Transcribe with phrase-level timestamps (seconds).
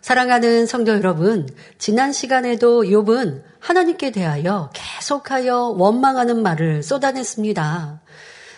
[0.00, 1.46] 사랑하는 성도 여러분,
[1.76, 8.00] 지난 시간에도 욥은 하나님께 대하여 계속하여 원망하는 말을 쏟아냈습니다.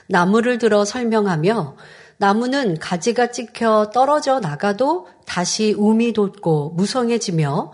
[0.06, 1.76] 나무를 들어 설명하며
[2.18, 7.72] 나무는 가지가 찍혀 떨어져 나가도 다시 움이 돋고 무성해지며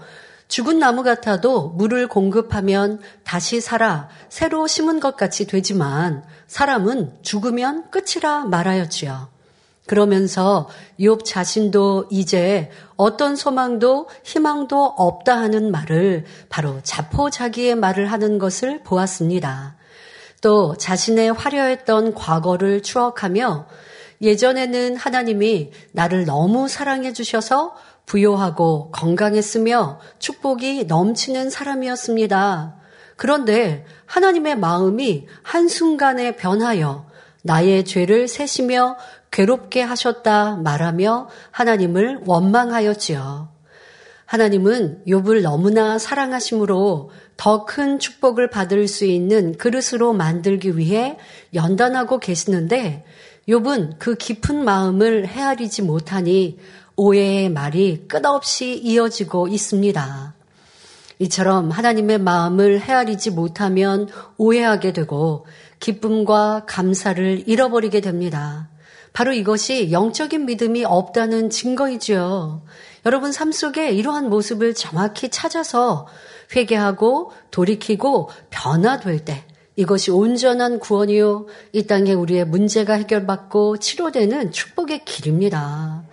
[0.48, 8.46] 죽은 나무 같아도 물을 공급하면 다시 살아 새로 심은 것 같이 되지만 사람은 죽으면 끝이라
[8.46, 9.37] 말하였지요.
[9.88, 10.68] 그러면서
[11.00, 19.76] 욥 자신도 이제 어떤 소망도 희망도 없다 하는 말을 바로 자포자기의 말을 하는 것을 보았습니다.
[20.42, 23.66] 또 자신의 화려했던 과거를 추억하며
[24.20, 27.74] 예전에는 하나님이 나를 너무 사랑해 주셔서
[28.04, 32.76] 부요하고 건강했으며 축복이 넘치는 사람이었습니다.
[33.16, 37.08] 그런데 하나님의 마음이 한순간에 변하여
[37.42, 38.96] 나의 죄를 세시며
[39.30, 43.48] 괴롭게 하셨다 말하며 하나님을 원망하였지요.
[44.26, 51.16] 하나님은 욥을 너무나 사랑하심으로 더 큰 축복을 받을 수 있는 그릇으로 만들기 위해
[51.54, 53.04] 연단하고 계시는데
[53.48, 56.58] 욥은 그 깊은 마음을 헤아리지 못하니
[56.96, 60.34] 오해의 말이 끝없이 이어지고 있습니다.
[61.20, 65.46] 이처럼 하나님의 마음을 헤아리지 못하면 오해하게 되고
[65.80, 68.68] 기쁨과 감사를 잃어버리게 됩니다.
[69.18, 72.62] 바로 이것이 영적인 믿음이 없다는 증거이지요.
[73.04, 76.06] 여러분 삶 속에 이러한 모습을 정확히 찾아서
[76.54, 81.46] 회개하고 돌이키고 변화될 때 이것이 온전한 구원이요.
[81.72, 86.04] 이 땅에 우리의 문제가 해결받고 치료되는 축복의 길입니다.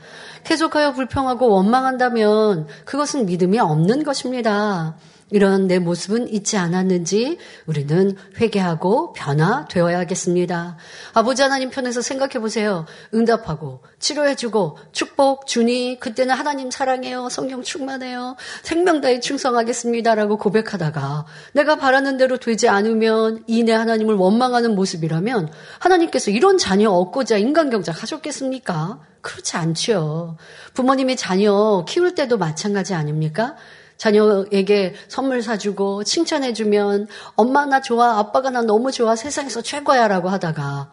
[0.44, 4.98] 계속하여 불평하고 원망한다면 그것은 믿음이 없는 것입니다.
[5.32, 10.78] 이런 내 모습은 있지 않았는지 우리는 회개하고 변화되어야겠습니다.
[11.14, 12.86] 아버지 하나님 편에서 생각해 보세요.
[13.14, 17.30] 응답하고 치료해주고 축복 주니 그때는 하나님 사랑해요.
[17.30, 18.36] 성령 충만해요.
[18.62, 26.60] 생명 다해 충성하겠습니다라고 고백하다가 내가 바라는 대로 되지 않으면 이내 하나님을 원망하는 모습이라면 하나님께서 이런
[26.60, 29.00] 자녀 얻고자 인간경작 하셨겠습니까?
[29.22, 30.38] 그렇지 않지요.
[30.76, 33.56] 부모님이 자녀 키울 때도 마찬가지 아닙니까?
[33.98, 40.92] 자녀에게 선물 사주고 칭찬해주면 엄마 나 좋아, 아빠가 나 너무 좋아, 세상에서 최고야 라고 하다가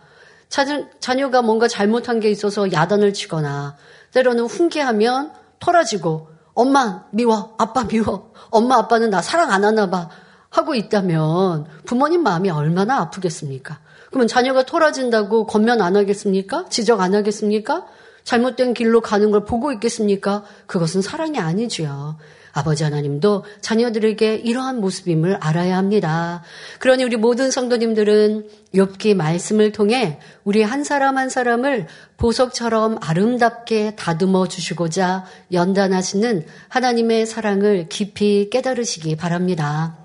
[0.49, 3.77] 자녀, 자녀 가 뭔가 잘못한 게 있어서 야단을 치거나
[4.13, 10.11] 때로는 훈계하면 토라지고 엄마 미워, 아빠 미워, 엄마 아빠는 나 사랑 안 하나 봐
[10.51, 13.81] 하고 있다면 부모님 마음이 얼마나 아프겠습니까?
[14.11, 16.67] 그러면 자녀가 토라진다고 건면 안 하겠습니까?
[16.69, 17.87] 지적 안 하겠습니까?
[18.25, 20.45] 잘못된 길로 가는 걸 보고 있겠습니까?
[20.67, 22.19] 그것은 사랑이 아니지요.
[22.53, 26.43] 아버지 하나님도 자녀들에게 이러한 모습임을 알아야 합니다.
[26.79, 31.87] 그러니 우리 모든 성도님들은 욥기 말씀을 통해 우리 한 사람 한 사람을
[32.19, 39.97] 보석처럼 아름답게 다듬어 주시고자 연단하시는 하나님의 사랑을 깊이 깨달으시기 바랍니다.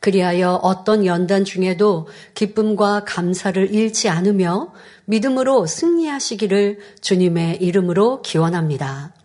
[0.00, 4.72] 그리하여 어떤 연단 중에도 기쁨과 감사를 잃지 않으며
[5.06, 9.17] 믿음으로 승리하시기를 주님의 이름으로 기원합니다.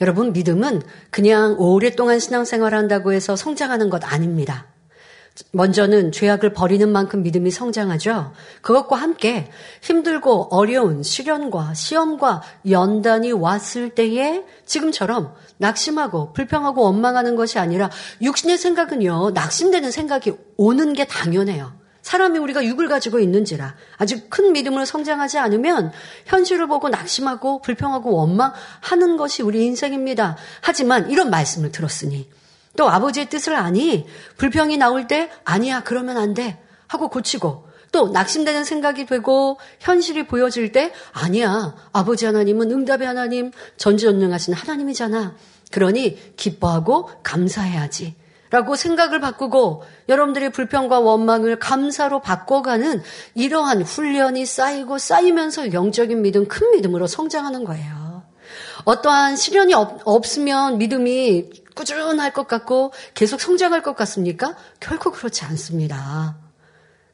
[0.00, 4.66] 여러분, 믿음은 그냥 오랫동안 신앙생활 한다고 해서 성장하는 것 아닙니다.
[5.52, 8.32] 먼저는 죄악을 버리는 만큼 믿음이 성장하죠.
[8.60, 9.50] 그것과 함께
[9.80, 19.30] 힘들고 어려운 시련과 시험과 연단이 왔을 때에 지금처럼 낙심하고 불평하고 원망하는 것이 아니라 육신의 생각은요,
[19.30, 21.81] 낙심되는 생각이 오는 게 당연해요.
[22.02, 25.92] 사람이 우리가 육을 가지고 있는지라 아주 큰 믿음으로 성장하지 않으면
[26.26, 30.36] 현실을 보고 낙심하고 불평하고 원망하는 것이 우리 인생입니다.
[30.60, 32.28] 하지만 이런 말씀을 들었으니
[32.76, 36.58] 또 아버지의 뜻을 아니 불평이 나올 때 아니야 그러면 안 돼
[36.88, 44.54] 하고 고치고 또 낙심되는 생각이 되고 현실이 보여질 때 아니야 아버지 하나님은 응답의 하나님 전지전능하신
[44.54, 45.36] 하나님이잖아.
[45.70, 48.14] 그러니 기뻐하고 감사해야지.
[48.52, 53.02] 라고 생각을 바꾸고 여러분들의 불평과 원망을 감사로 바꿔가는
[53.34, 58.24] 이러한 훈련이 쌓이고 쌓이면서 영적인 믿음, 큰 믿음으로 성장하는 거예요.
[58.84, 64.54] 어떠한 시련이 없, 없으면 믿음이 꾸준할 것 같고 계속 성장할 것 같습니까?
[64.80, 66.36] 결코 그렇지 않습니다.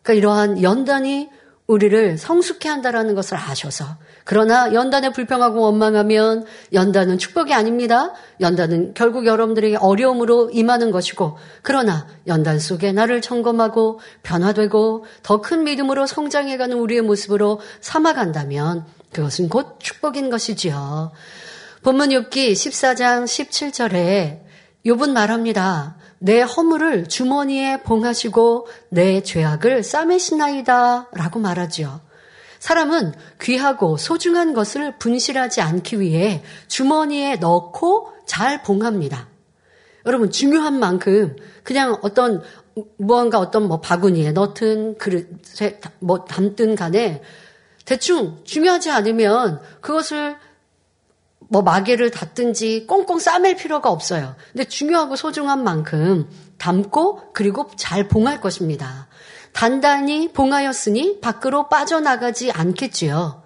[0.02, 1.30] 그러니까 이러한 연단이
[1.68, 3.84] 우리를 성숙해 한다라는 것을 아셔서
[4.24, 8.14] 그러나 연단에 불평하고 원망하면 연단은 축복이 아닙니다.
[8.40, 16.06] 연단은 결국 여러분들에게 어려움으로 임하는 것이고 그러나 연단 속에 나를 점검하고 변화되고 더 큰 믿음으로
[16.06, 21.12] 성장해가는 우리의 모습으로 삼아간다면 그것은 곧 축복인 것이지요.
[21.82, 24.40] 본문 6기 14장 17절에
[24.86, 25.97] 욥은 말합니다.
[26.18, 32.00] 내 허물을 주머니에 봉하시고 내 죄악을 싸매시나이다 라고 말하지요.
[32.58, 39.28] 사람은 귀하고 소중한 것을 분실하지 않기 위해 주머니에 넣고 잘 봉합니다.
[40.06, 42.42] 여러분 중요한 만큼 그냥 어떤
[42.96, 47.22] 무언가 어떤 뭐 바구니에 넣든 그릇에 뭐 담든 간에
[47.84, 50.36] 대충 중요하지 않으면 그것을
[51.48, 54.36] 뭐 마개를 닫든지 꽁꽁 싸맬 필요가 없어요.
[54.52, 56.28] 근데 중요하고 소중한 만큼
[56.58, 59.08] 담고 그리고 잘 봉할 것입니다.
[59.52, 63.42] 단단히 봉하였으니 밖으로 빠져나가지 않겠지요.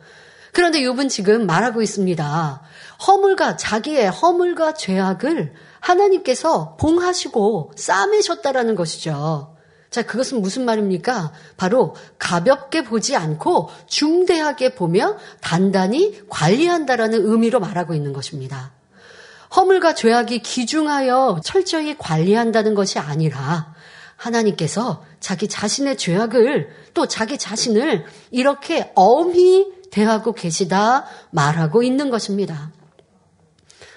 [0.53, 2.63] 그런데 욥은 지금 말하고 있습니다.
[3.07, 9.52] 허물과 자기의 허물과 죄악을 하나님께서 봉하시고 싸매셨다라는 것이죠.
[9.93, 11.33] 자, 그것은 무슨 말입니까?
[11.59, 18.73] 바로 가볍게 보지 않고 중대하게 보며 단단히 관리한다라는 의미로 말하고 있는 것입니다.
[19.55, 23.75] 허물과 죄악이 기중하여 철저히 관리한다는 것이 아니라
[24.17, 32.73] 하나님께서 자기 자신의 죄악을 또 자기 자신을 이렇게 엄히 대하고 계시다 말하고 있는 것입니다.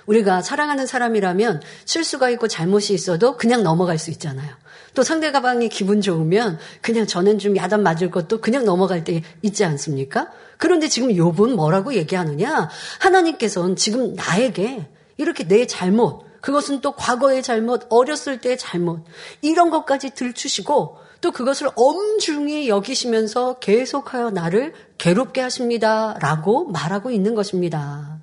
[0.08, 4.54] 우리가 사랑하는 사람이라면 실수가 있고 잘못이 있어도 그냥 넘어갈 수 있잖아요.
[4.96, 9.64] 또 상대 가방이 기분 좋으면 그냥 저는 좀 야단 맞을 것도 그냥 넘어갈 때 있지
[9.64, 10.32] 않습니까?
[10.58, 12.70] 그런데 지금 욥은 뭐라고 얘기하느냐?
[13.00, 14.88] 하나님께서는 지금 나에게
[15.18, 19.04] 이렇게 내 잘못, 그것은 또 과거의 잘못, 어렸을 때의 잘못,
[19.42, 26.16] 이런 것까지 들추시고 또 그것을 엄중히 여기시면서 계속하여 나를 괴롭게 하십니다.
[26.22, 28.20] 라고 말하고 있는 것입니다.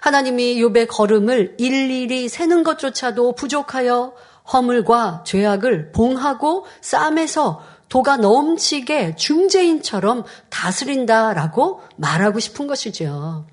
[0.00, 4.14] 하나님이 욥의 걸음을 일일이 세는 것조차도 부족하여
[4.50, 13.44] 허물과 죄악을 봉하고 싸매서 도가 넘치게 중재인처럼 다스린다라고 말하고 싶은 것이죠.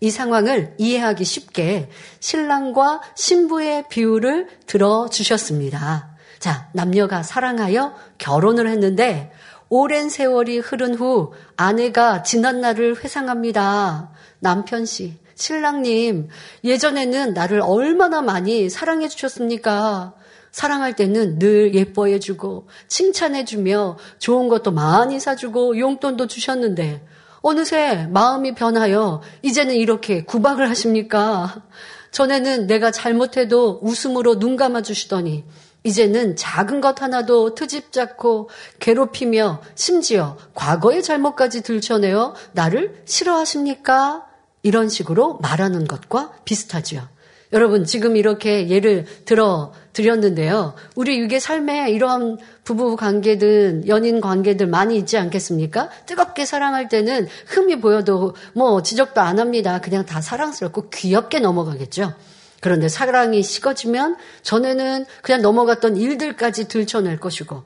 [0.00, 1.90] 이 상황을 이해하기 쉽게
[2.20, 6.16] 신랑과 신부의 비유를 들어주셨습니다.
[6.38, 9.32] 자, 남녀가 사랑하여 결혼을 했는데
[9.68, 14.10] 오랜 세월이 흐른 후 아내가 지난 날을 회상합니다.
[14.40, 16.28] 남편 씨, 신랑님,
[16.62, 20.14] 예전에는 나를 얼마나 많이 사랑해 주셨습니까?
[20.54, 27.04] 사랑할 때는 늘 예뻐해 주고, 칭찬해 주며, 좋은 것도 많이 사주고, 용돈도 주셨는데,
[27.42, 31.64] 어느새 마음이 변하여, 이제는 이렇게 구박을 하십니까?
[32.12, 35.44] 전에는 내가 잘못해도 웃음으로 눈 감아 주시더니,
[35.82, 38.48] 이제는 작은 것 하나도 트집 잡고
[38.78, 44.24] 괴롭히며 심지어 과거의 잘못까지 들춰내어 나를 싫어하십니까?
[44.62, 47.08] 이런 식으로 말하는 것과 비슷하죠.
[47.54, 50.74] 여러분, 지금 이렇게 예를 들어 드렸는데요.
[50.96, 55.88] 우리 육의 삶에 이러한 부부 관계든 연인 관계들 많이 있지 않겠습니까?
[56.04, 59.80] 뜨겁게 사랑할 때는 흠이 보여도 뭐 지적도 안 합니다.
[59.80, 62.14] 그냥 다 사랑스럽고 귀엽게 넘어가겠죠.
[62.60, 67.62] 그런데 사랑이 식어지면 전에는 그냥 넘어갔던 일들까지 들춰낼 것이고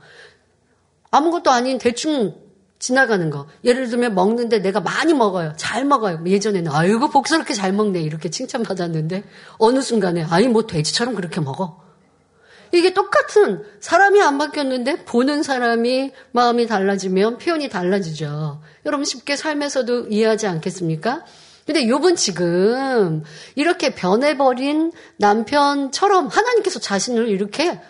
[1.11, 2.35] 아무것도 아닌 대충
[2.79, 3.47] 지나가는 거.
[3.65, 5.53] 예를 들면 먹는데 내가 많이 먹어요.
[5.57, 6.23] 잘 먹어요.
[6.25, 9.25] 예전에는 아이고 복스럽게 잘 먹네 이렇게 칭찬받았는데
[9.59, 11.81] 어느 순간에 아이 뭐 돼지처럼 그렇게 먹어.
[12.73, 18.61] 이게 똑같은 사람이 안 바뀌었는데 보는 사람이 마음이 달라지면 표현이 달라지죠.
[18.85, 21.25] 여러분 쉽게 삶에서도 이해하지 않겠습니까?
[21.67, 27.81] 근데 요번 지금 이렇게 변해버린 남편처럼 하나님께서 자신을 이렇게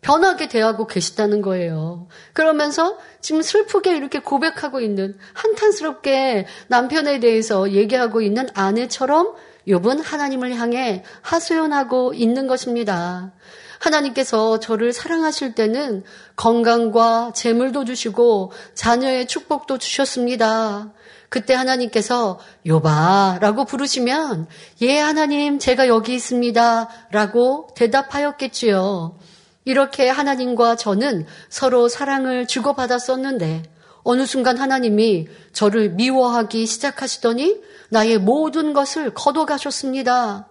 [0.00, 2.08] 변하게 대하고 계시다는 거예요.
[2.32, 9.34] 그러면서 지금 슬프게 이렇게 고백하고 있는 한탄스럽게 남편에 대해서 얘기하고 있는 아내처럼
[9.68, 13.32] 욥은 하나님을 향해 하소연하고 있는 것입니다.
[13.78, 16.04] 하나님께서 저를 사랑하실 때는
[16.36, 20.92] 건강과 재물도 주시고 자녀의 축복도 주셨습니다.
[21.30, 24.48] 그때 하나님께서 요바라고 부르시면
[24.82, 29.16] 예 하나님 제가 여기 있습니다라고 대답하였겠지요.
[29.64, 33.62] 이렇게 하나님과 저는 서로 사랑을 주고받았었는데
[34.02, 40.48] 어느 순간 하나님이 저를 미워하기 시작하시더니 나의 모든 것을 거둬가셨습니다.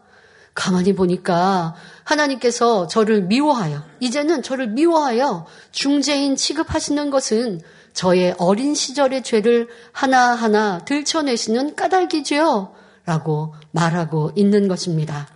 [0.54, 7.62] 가만히 보니까 하나님께서 저를 미워하여, 이제는 저를 미워하여 중재인 취급하시는 것은
[7.94, 12.74] 저의 어린 시절의 죄를 하나하나 들춰내시는 까닭이지요.
[13.06, 15.28] 라고 말하고 있는 것입니다.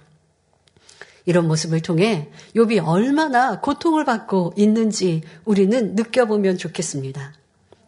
[1.25, 7.33] 이런 모습을 통해 욥이 얼마나 고통을 받고 있는지 우리는 느껴보면 좋겠습니다.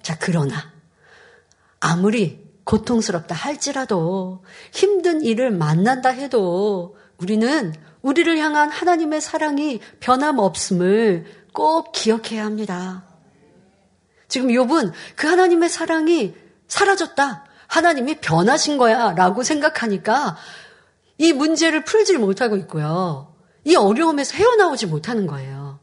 [0.02, 0.72] 자, 그러나
[1.80, 12.46] 아무리 고통스럽다 할지라도 힘든 일을 만난다 해도 우리는 우리를 향한 하나님의 사랑이 변함없음을 꼭 기억해야
[12.46, 13.04] 합니다.
[14.28, 16.36] 지금 욥은 그 하나님의 사랑이
[16.68, 17.46] 사라졌다.
[17.68, 19.14] 하나님이 변하신 거야.
[19.14, 20.38] 라고 생각하니까
[21.18, 23.34] 이 문제를 풀지 못하고 있고요.
[23.64, 25.80] 이 어려움에서 헤어나오지 못하는 거예요.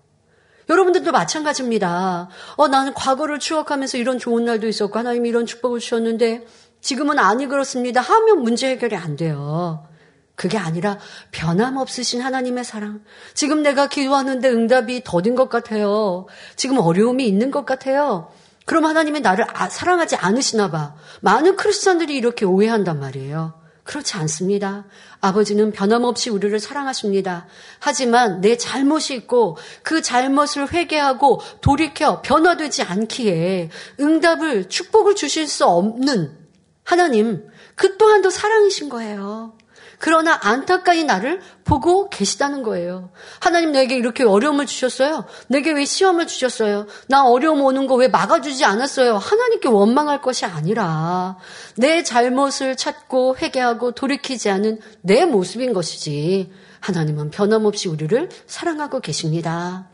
[0.69, 2.29] 여러분들도 마찬가지입니다.
[2.57, 6.47] 어, 나는 과거를 추억하면서 이런 좋은 날도 있었고, 하나님이 이런 축복을 주셨는데,
[6.81, 8.01] 지금은 아니 그렇습니다.
[8.01, 9.87] 하면 문제 해결이 안 돼요.
[10.35, 10.99] 그게 아니라
[11.31, 13.03] 변함없으신 하나님의 사랑.
[13.35, 16.27] 지금 내가 기도하는데 응답이 더딘 것 같아요.
[16.57, 18.33] 지금 어려움이 있는 것 같아요.
[18.65, 20.95] 그럼 하나님이 나를 아, 사랑하지 않으시나 봐.
[21.21, 23.62] 많은 크리스천들이 이렇게 오해한단 말이에요.
[23.85, 24.85] 그렇지 않습니다.
[25.21, 27.47] 아버지는 변함없이 우리를 사랑하십니다.
[27.81, 36.39] 하지만 내 잘못이 있고 그 잘못을 회개하고 돌이켜 변화되지 않기에 응답을 축복을 주실 수 없는
[36.85, 39.57] 하나님, 그 또한도 사랑이신 거예요.
[40.05, 43.11] 그러나 안타까이 나를 보고 계시다는 거예요.
[43.39, 45.27] 하나님 내게 이렇게 어려움을 주셨어요?
[45.47, 46.89] 내게 왜 시험을 주셨어요?
[47.07, 49.17] 나 어려움 오는 거 왜 막아주지 않았어요?
[49.17, 51.37] 하나님께 원망할 것이 아니라
[51.77, 56.51] 내 잘못을 찾고 회개하고 돌이키지 않은 내 모습인 것이지.
[56.81, 59.87] 하나님은 변함없이 우리를 사랑하고 계십니다.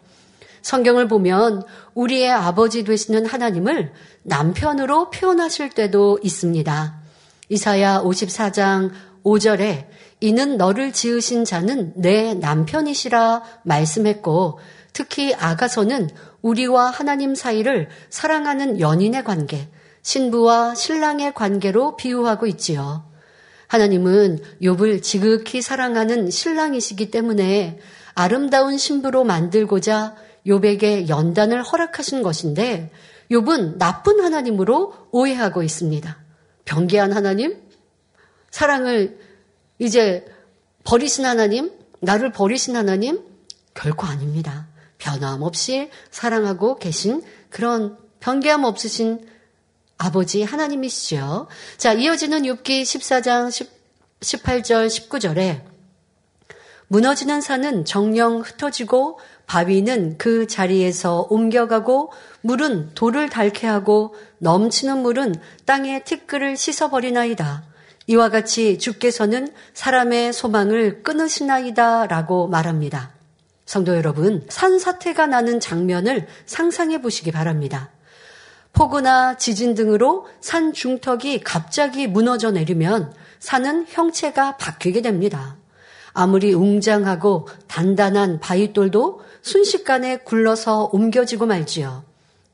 [0.62, 6.94] 성경을 보면 우리의 아버지 되시는 하나님을 남편으로 표현하실 때도 있습니다.
[7.50, 8.90] 이사야 54장
[9.22, 14.58] 5절에 이는 너를 지으신 자는 내 남편이시라 말씀했고
[14.92, 16.10] 특히 아가서는
[16.42, 19.68] 우리와 하나님 사이를 사랑하는 연인의 관계,
[20.02, 23.04] 신부와 신랑의 관계로 비유하고 있지요.
[23.68, 27.78] 하나님은 욥을 지극히 사랑하는 신랑이시기 때문에
[28.14, 32.90] 아름다운 신부로 만들고자 욥에게 연단을 허락하신 것인데
[33.30, 36.16] 욥은 나쁜 하나님으로 오해하고 있습니다.
[36.64, 37.56] 변개한 하나님?
[38.50, 39.18] 사랑을
[39.78, 40.26] 이제
[40.84, 43.22] 버리신 하나님, 나를 버리신 하나님
[43.74, 44.68] 결코 아닙니다.
[44.98, 49.26] 변함없이 사랑하고 계신 그런 변개함 없으신
[49.96, 51.48] 아버지 하나님이시죠.
[51.76, 53.70] 자, 이어지는 6기 14장 10,
[54.20, 55.62] 18절 19절에
[56.88, 65.34] 무너지는 산은 정령 흩어지고 바위는 그 자리에서 옮겨가고 물은 돌을 닳게 하고 넘치는 물은
[65.66, 67.67] 땅의 티끌을 씻어버리나이다.
[68.08, 73.12] 이와 같이 주께서는 사람의 소망을 끊으시나이다 라고 말합니다.
[73.66, 77.90] 성도 여러분, 산사태가 나는 장면을 상상해 보시기 바랍니다.
[78.72, 85.58] 폭우나 지진 등으로 산 중턱이 갑자기 무너져 내리면 산은 형체가 바뀌게 됩니다.
[86.14, 92.04] 아무리 웅장하고 단단한 바위돌도 순식간에 굴러서 옮겨지고 말지요.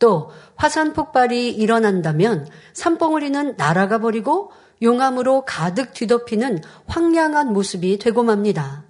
[0.00, 4.50] 또 화산 폭발이 일어난다면 산봉우리는 날아가 버리고
[4.84, 8.84] 용암으로 가득 뒤덮이는 황량한 모습이 되고 맙니다.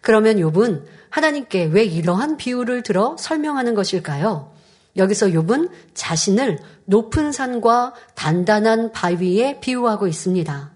[0.00, 4.52] 그러면 욥은 하나님께 왜 이러한 비유를 들어 설명하는 것일까요?
[4.96, 10.72] 여기서 욥은 자신을 높은 산과 단단한 바위에 비유하고 있습니다.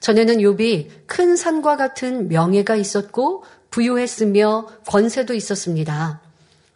[0.00, 6.20] 전에는 욥이 큰 산과 같은 명예가 있었고 부유했으며 권세도 있었습니다.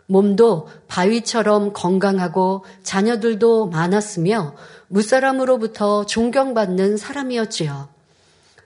[0.07, 4.55] 몸도 바위처럼 건강하고 자녀들도 많았으며
[4.91, 7.89] 무사람으로부터 존경받는 사람이었지요.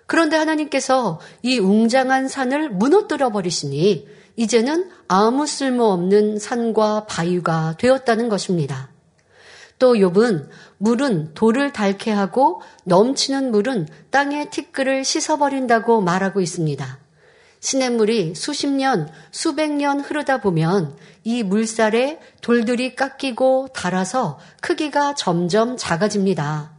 [0.06, 8.90] 그런데 하나님께서 이 웅장한 산을 무너뜨려 버리시니 이제는 아무 쓸모없는 산과 바위가 되었다는 것입니다.
[9.78, 17.03] 또 욥은 물은 돌을 닳게 하고 넘치는 물은 땅의 티끌을 씻어버린다고 말하고 있습니다.
[17.64, 26.74] 시냇물이 수십 년, 수백 년 흐르다 보면 이 물살에 돌들이 깎이고 닳아서 크기가 점점 작아집니다.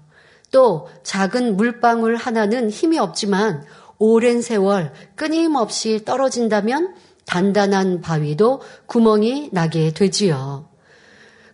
[0.52, 3.66] 또 작은 물방울 하나는 힘이 없지만
[3.98, 6.94] 오랜 세월 끊임없이 떨어진다면
[7.26, 10.70] 단단한 바위도 구멍이 나게 되지요.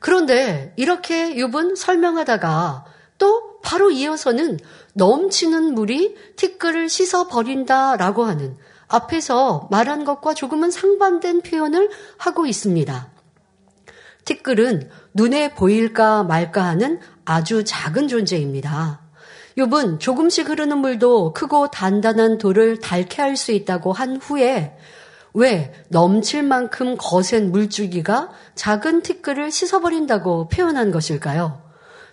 [0.02, 2.84] 그런데 이렇게 욥은 설명하다가
[3.18, 4.60] 또 바로 이어서는
[4.94, 8.58] 넘치는 물이 티끌을 씻어 버린다라고 하는
[8.92, 13.10] 앞에서 말한 것과 조금은 상반된 표현을 하고 있습니다.
[14.26, 19.02] 티끌은 눈에 보일까 말까 하는 아주 작은 존재입니다.
[19.58, 24.78] 욥은 조금씩 흐르는 물도 크고 단단한 돌을 닳게 할 수 있다고 한 후에
[25.34, 31.62] 왜 넘칠 만큼 거센 물줄기가 작은 티끌을 씻어버린다고 표현한 것일까요?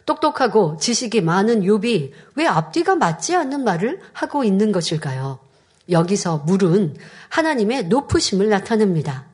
[0.06, 5.38] 똑똑하고 지식이 많은 욥이 왜 앞뒤가 맞지 않는 말을 하고 있는 것일까요?
[5.90, 6.96] 여기서 물은
[7.28, 9.26] 하나님의 높으심을 나타냅니다.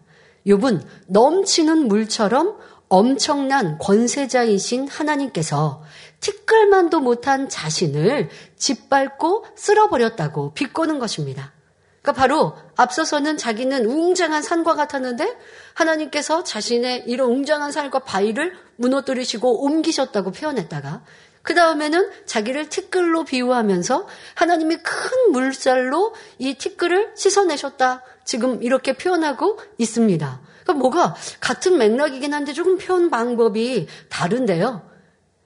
[0.46, 2.56] 욥은 넘치는 물처럼
[2.88, 5.82] 엄청난 권세자이신 하나님께서
[6.20, 11.52] 티끌만도 못한 자신을 짓밟고 쓸어버렸다고 비꼬는 것입니다.
[12.02, 15.36] 그러니까 바로 앞서서는 자기는 웅장한 산과 같았는데
[15.72, 21.02] 하나님께서 자신의 이런 웅장한 산과 바위를 무너뜨리시고 옮기셨다고 표현했다가
[21.44, 28.02] 그 다음에는 자기를 티끌로 비유하면서 하나님이 큰 물살로 이 티끌을 씻어내셨다.
[28.24, 30.40] 지금 이렇게 표현하고 있습니다.
[30.62, 34.88] 그러니까 뭐가 같은 맥락이긴 한데 조금 표현 방법이 다른데요.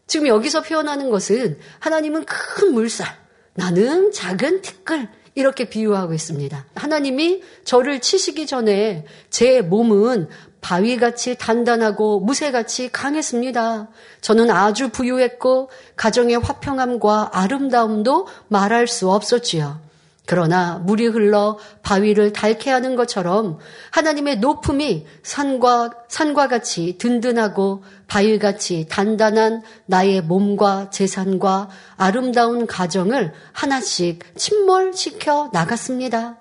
[0.06, 3.08] 지금 여기서 표현하는 것은 하나님은 큰 물살,
[3.54, 6.66] 나는 작은 티끌, 이렇게 비유하고 있습니다.
[6.74, 10.28] 하나님이 저를 치시기 전에 제 몸은
[10.60, 13.88] 바위같이 단단하고 무쇠같이 강했습니다.
[14.20, 19.88] 저는 아주 부유했고 가정의 화평함과 아름다움도 말할 수 없었지요.
[20.30, 23.58] 그러나 물이 흘러 바위를 닳게 하는 것처럼
[23.92, 35.48] 하나님의 높음이 산과 산과 같이 든든하고 바위같이 단단한 나의 몸과 재산과 아름다운 가정을 하나씩 침몰시켜
[35.54, 36.36] 나갔습니다.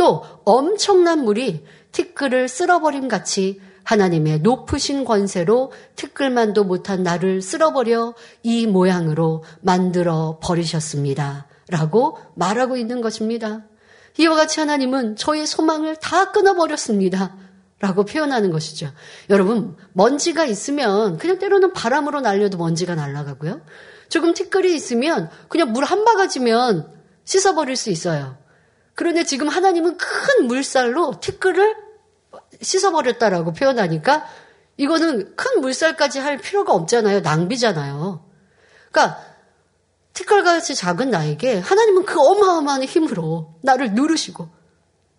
[0.00, 9.44] 또 엄청난 물이 티끌을 쓸어버림 같이 하나님의 높으신 권세로 티끌만도 못한 나를 쓸어버려 이 모양으로
[9.60, 11.48] 만들어 버리셨습니다.
[11.68, 13.66] 라고 말하고 있는 것입니다.
[14.16, 17.36] 이와 같이 하나님은 저의 소망을 다 끊어버렸습니다.
[17.78, 18.90] 라고 표현하는 것이죠.
[19.28, 23.60] 여러분, 먼지가 있으면 그냥 때로는 바람으로 날려도 먼지가 날아가고요.
[24.08, 26.90] 조금 티끌이 있으면 그냥 물 한 바가지면
[27.24, 28.39] 씻어버릴 수 있어요.
[29.00, 31.74] 그런데 지금 하나님은 큰 물살로 티끌을
[32.60, 34.26] 씻어버렸다라고 표현하니까
[34.76, 37.20] 이거는 큰 물살까지 할 필요가 없잖아요.
[37.20, 38.22] 낭비잖아요.
[38.92, 39.24] 그러니까
[40.12, 44.50] 티끌같이 작은 나에게 하나님은 그 어마어마한 힘으로 나를 누르시고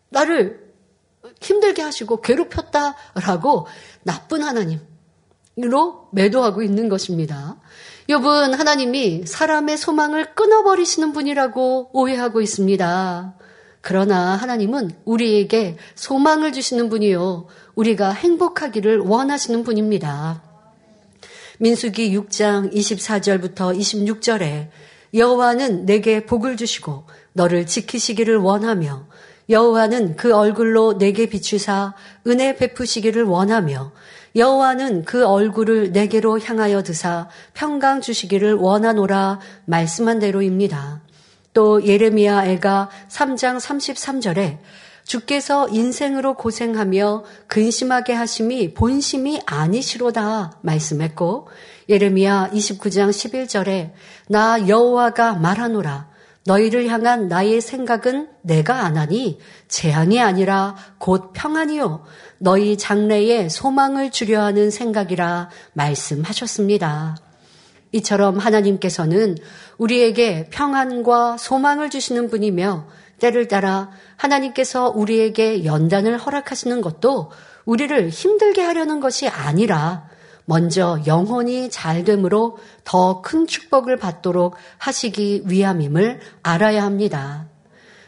[0.09, 0.71] 나를
[1.41, 3.65] 힘들게 하시고 괴롭혔다라고
[4.03, 7.57] 나쁜 하나님으로 매도하고 있는 것입니다.
[8.09, 13.40] 여분 하나님이 사람의 소망을 끊어버리시는 분이라고 오해하고 있습니다.
[13.81, 17.47] 그러나 하나님은 우리에게 소망을 주시는 분이요.
[17.75, 20.43] 우리가 행복하기를 원하시는 분입니다.
[21.59, 24.69] 민수기 6장 24절부터 26절에
[25.13, 29.05] 여호와는 내게 복을 주시고 너를 지키시기를 원하며
[29.50, 31.93] 여호와는 그 얼굴로 내게 비추사
[32.27, 33.91] 은혜 베푸시기를 원하며
[34.35, 41.01] 여호와는 그 얼굴을 내게로 향하여 드사 평강 주시기를 원하노라 말씀한 대로입니다.
[41.53, 44.60] 또 예레미야 애가 3장 33절에
[45.03, 51.50] 주께서 인생으로 고생하며 근심하게 하심이 본심이 아니시로다 말씀했고
[51.90, 53.92] 예레미야 29장 11절에
[54.29, 56.09] 나 여호와가 말하노라
[56.46, 62.03] 너희를 향한 나의 생각은 내가 안하니 재앙이 아니라 곧 평안이요
[62.40, 67.30] 너희 장래에 소망을 주려 하는 생각이라 말씀하셨습니다.
[67.91, 69.37] 이처럼 하나님께서는
[69.77, 72.87] 우리에게 평안과 소망을 주시는 분이며
[73.19, 77.31] 때를 따라 하나님께서 우리에게 연단을 허락하시는 것도
[77.65, 80.09] 우리를 힘들게 하려는 것이 아니라
[80.45, 87.47] 먼저 영혼이 잘 되므로 더 큰 축복을 받도록 하시기 위함임을 알아야 합니다.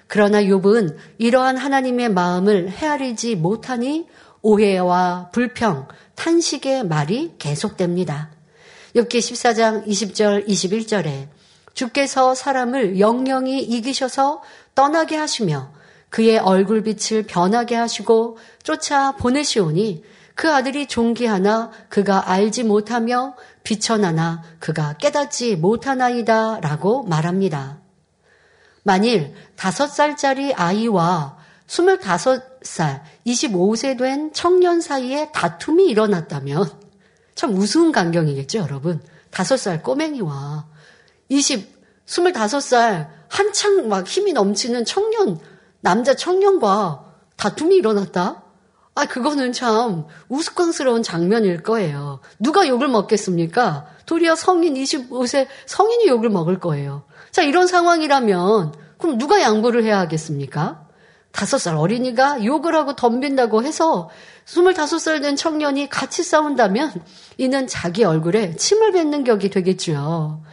[0.07, 4.07] 그러나 욥은 이러한 하나님의 마음을 헤아리지 못하니
[4.41, 8.32] 오해와 불평, 탄식의 말이 계속됩니다.
[8.95, 11.27] 욥기 14장 20절 21절에
[11.73, 14.43] 주께서 사람을 영영이 이기셔서
[14.75, 15.71] 떠나게 하시며
[16.09, 20.03] 그의 얼굴빛을 변하게 하시고 쫓아 보내시오니
[20.35, 27.79] 그 아들이 종기하나 그가 알지 못하며 비천하나 그가 깨닫지 못하나이다 라고 말합니다.
[28.83, 36.82] 만일 다섯 살짜리 아이와 25살, 25세 된 청년 사이에 다툼이 일어났다면
[37.35, 39.01] 참 우스운 광경이겠죠, 여러분.
[39.31, 40.65] 다섯 살 꼬맹이와
[41.29, 45.39] 20, 25살 한창 막 힘이 넘치는 청년,
[45.81, 47.03] 남자 청년과
[47.35, 48.43] 다툼이 일어났다?
[48.95, 52.19] 아, 그거는 참 우스꽝스러운 장면일 거예요.
[52.37, 53.87] 누가 욕을 먹겠습니까?
[54.05, 57.03] 도리어 성인 25세 성인이 욕을 먹을 거예요.
[57.31, 60.87] 자, 이런 상황이라면 그럼 누가 양보를 해야 하겠습니까?
[61.31, 64.09] 다섯 살 어린이가 욕을 하고 덤빈다고 해서
[64.45, 66.91] 25살 된 청년이 같이 싸운다면
[67.37, 70.43] 이는 자기 얼굴에 침을 뱉는 격이 되겠죠.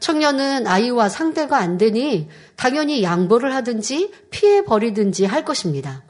[0.00, 6.02] 청년은 아이와 상대가 안 되니 당연히 양보를 하든지 피해 버리든지 할 것입니다.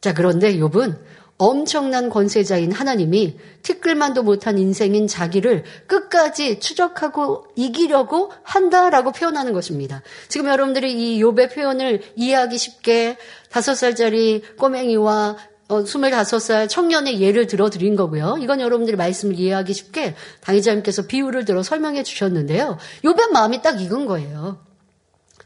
[0.00, 0.96] 자, 그런데 욥은
[1.36, 10.02] 엄청난 권세자인 하나님이 티끌만도 못한 인생인 자기를 끝까지 추적하고 이기려고 한다라고 표현하는 것입니다.
[10.28, 13.16] 지금 여러분들이 이 욥의 표현을 이해하기 쉽게
[13.50, 15.36] 다섯 살짜리 꼬맹이와
[15.68, 18.38] 어, 25살 청년의 예를 들어 드린 거고요.
[18.40, 22.78] 이건 여러분들이 말씀을 이해하기 쉽게 당의자님께서 비유를 들어 설명해 주셨는데요.
[23.04, 24.64] 욥의 마음이 딱 익은 거예요.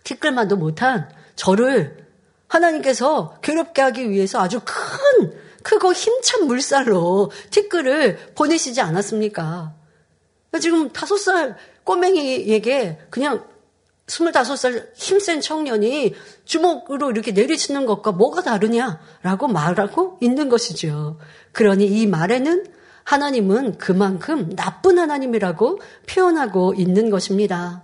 [0.04, 2.06] 티끌만도 못한 저를
[2.46, 5.32] 하나님께서 괴롭게 하기 위해서 아주 큰,
[5.64, 9.74] 크고 힘찬 물살로 티끌을 보내시지 않았습니까?
[10.60, 13.44] 지금 다섯 살 꼬맹이에게 그냥
[14.12, 21.18] 25살 힘센 청년이 주먹으로 이렇게 내리치는 것과 뭐가 다르냐라고 말하고 있는 것이죠.
[21.52, 22.66] 그러니 이 말에는
[23.04, 27.82] 하나님은 그만큼 나쁜 하나님이라고 표현하고 있는 것입니다.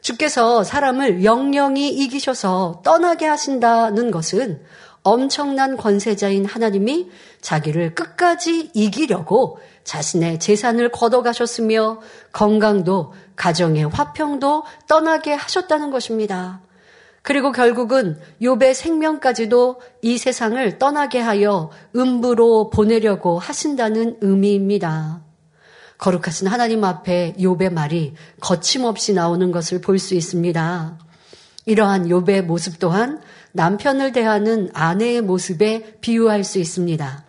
[0.00, 4.60] 주께서 사람을 영영히 이기셔서 떠나게 하신다는 것은
[5.02, 12.00] 엄청난 권세자인 하나님이 자기를 끝까지 이기려고 자신의 재산을 걷어가셨으며
[12.32, 16.60] 건강도 가정의 화평도 떠나게 하셨다는 것입니다.
[17.22, 25.22] 그리고 결국은 욥의 생명까지도 이 세상을 떠나게 하여 음부로 보내려고 하신다는 의미입니다.
[25.96, 30.98] 거룩하신 하나님 앞에 욥의 말이 거침없이 나오는 것을 볼 수 있습니다.
[31.66, 37.24] 이러한 욥의 모습 또한 남편을 대하는 아내의 모습에 비유할 수 있습니다.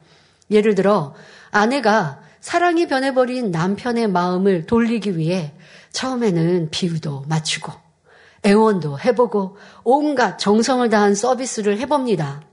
[0.52, 1.14] 예를 들어
[1.52, 5.54] 아내가 사랑이 변해버린 남편의 마음을 돌리기 위해
[5.96, 7.72] 처음에는 비유도 맞추고
[8.46, 12.44] 애원도 해보고 온갖 정성을 다한 서비스를 해봅니다.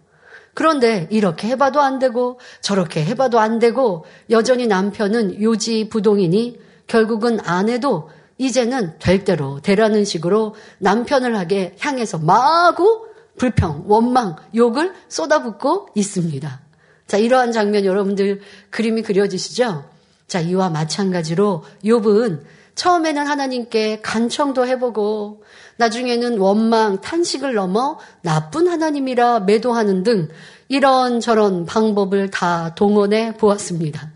[0.54, 8.98] 그런데 이렇게 해봐도 안 되고 저렇게 해봐도 안 되고 여전히 남편은 요지부동이니 결국은 아내도 이제는
[8.98, 16.60] 될 대로 되라는 식으로 남편을 하게 향해서 마구 불평, 원망, 욕을 쏟아붓고 있습니다.
[17.06, 19.84] 자, 이러한 장면 여러분들 그림이 그려지시죠?
[20.26, 22.42] 자, 이와 마찬가지로 욥은
[22.74, 25.42] 처음에는 하나님께 간청도 해보고
[25.76, 30.28] 나중에는 원망, 탄식을 넘어 나쁜 하나님이라 매도하는 등
[30.68, 34.10] 이런저런 방법을 다 동원해 보았습니다.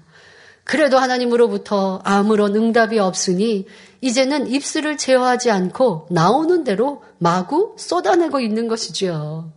[0.64, 3.66] 그래도 하나님으로부터 아무런 응답이 없으니
[4.00, 9.52] 이제는 입술을 제어하지 않고 나오는 대로 마구 쏟아내고 있는 것이죠.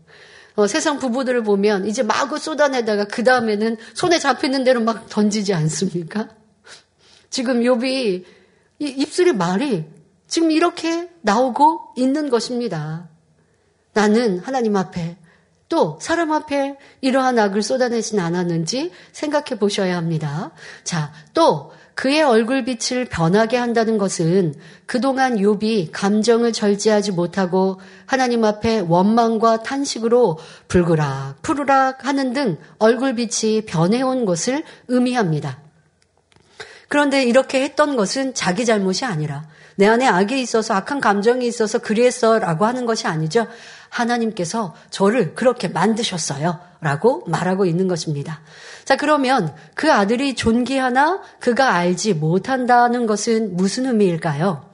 [0.56, 6.30] 어, 세상 부부들을 보면 이제 마구 쏟아내다가 그 다음에는 손에 잡히는 대로 막 던지지 않습니까?
[7.30, 8.26] 지금 욥이
[8.80, 9.86] 입술의 말이
[10.28, 13.10] 지금 이렇게 나오고 있는 것입니다.
[13.94, 15.18] 나는 하나님 앞에
[15.68, 20.52] 또 사람 앞에 이러한 악을 쏟아내진 않았는지 생각해 보셔야 합니다.
[20.84, 29.63] 자, 또 그의 얼굴빛을 변하게 한다는 것은 그동안 욥이 감정을 절제하지 못하고 하나님 앞에 원망과
[29.63, 30.39] 탄식으로
[30.70, 35.69] 불그락 푸르락 하는 등 얼굴빛이 변해온 것을 의미합니다.
[36.89, 42.39] 그런데 이렇게 했던 것은 자기 잘못이 아니라 내 안에 악이 있어서 악한 감정이 있어서 그리했어
[42.39, 43.47] 라고 하는 것이 아니죠.
[43.88, 46.60] 하나님께서 저를 그렇게 만드셨어요.
[46.82, 48.41] 라고 말하고 있는 것입니다.
[48.86, 54.65] 자, 그러면 그 아들이 존귀하나 그가 알지 못한다는 것은 무슨 의미일까요?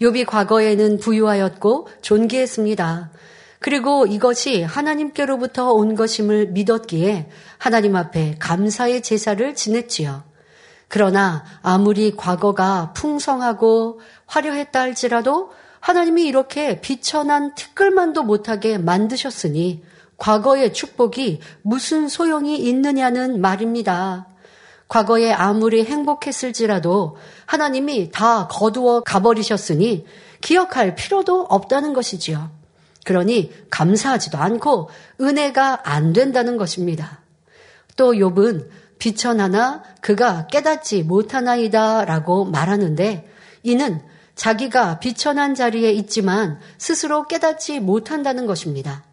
[0.00, 3.10] 욥이 과거에는 부유하였고 존귀했습니다.
[3.58, 10.27] 그리고 이것이 하나님께로부터 온 것임을 믿었기에 하나님 앞에 감사의 제사를 지냈지요.
[10.88, 19.84] 그러나 아무리 과거가 풍성하고 화려했다 할지라도 하나님이 이렇게 비천한 티끌만도 못하게 만드셨으니
[20.16, 24.26] 과거의 축복이 무슨 소용이 있느냐는 말입니다.
[24.88, 30.06] 과거에 아무리 행복했을지라도 하나님이 다 거두어 가버리셨으니
[30.40, 32.50] 기억할 필요도 없다는 것이지요.
[33.04, 34.88] 그러니 감사하지도 않고
[35.20, 37.20] 은혜가 안 된다는 것입니다.
[37.96, 43.28] 또 욥은 비천하나 그가 깨닫지 못하나이다 라고 말하는데
[43.62, 44.00] 이는
[44.34, 49.04] 자기가 비천한 자리에 있지만 스스로 깨닫지 못한다는 것입니다.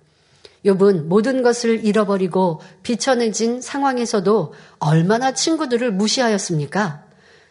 [0.66, 7.04] 욥은 모든 것을 잃어버리고 비천해진 상황에서도 얼마나 친구들을 무시하였습니까?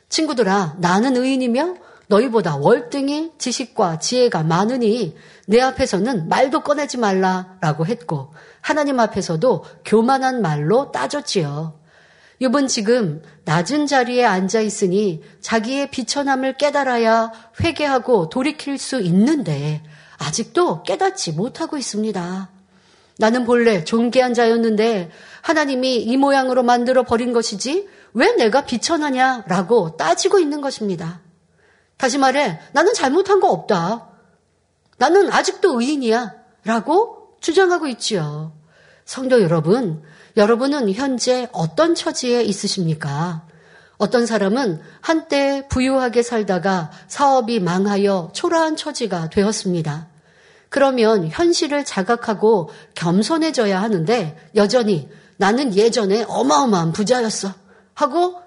[0.09, 1.75] 친구들아, 나는 의인이며
[2.09, 5.16] 너희보다 월등히 지식과 지혜가 많으니
[5.47, 11.84] 내 앞에서는 말도 꺼내지 말라라고 했고 하나님 앞에서도 교만한 말로 따졌지요.
[12.40, 19.83] 욥은 지금 낮은 자리에 앉아 있으니 자기의 비천함을 깨달아야 회개하고 돌이킬 수 있는데
[20.18, 22.51] 아직도 깨닫지 못하고 있습니다.
[23.18, 25.11] 나는 본래 존귀한 자였는데
[25.42, 31.20] 하나님이 이 모양으로 만들어 버린 것이지 왜 내가 비천하냐라고 따지고 있는 것입니다.
[31.97, 34.09] 다시 말해 나는 잘못한 거 없다.
[34.99, 38.53] 나는 아직도 의인이야 라고 주장하고 있지요.
[39.05, 40.03] 성도 여러분,
[40.37, 43.47] 여러분은 현재 어떤 처지에 있으십니까?
[43.97, 50.09] 어떤 사람은 한때 부유하게 살다가 사업이 망하여 초라한 처지가 되었습니다.
[50.69, 57.53] 그러면 현실을 자각하고 겸손해져야 하는데 여전히 나는 예전에 어마어마한 부자였어.
[57.95, 58.43] 하고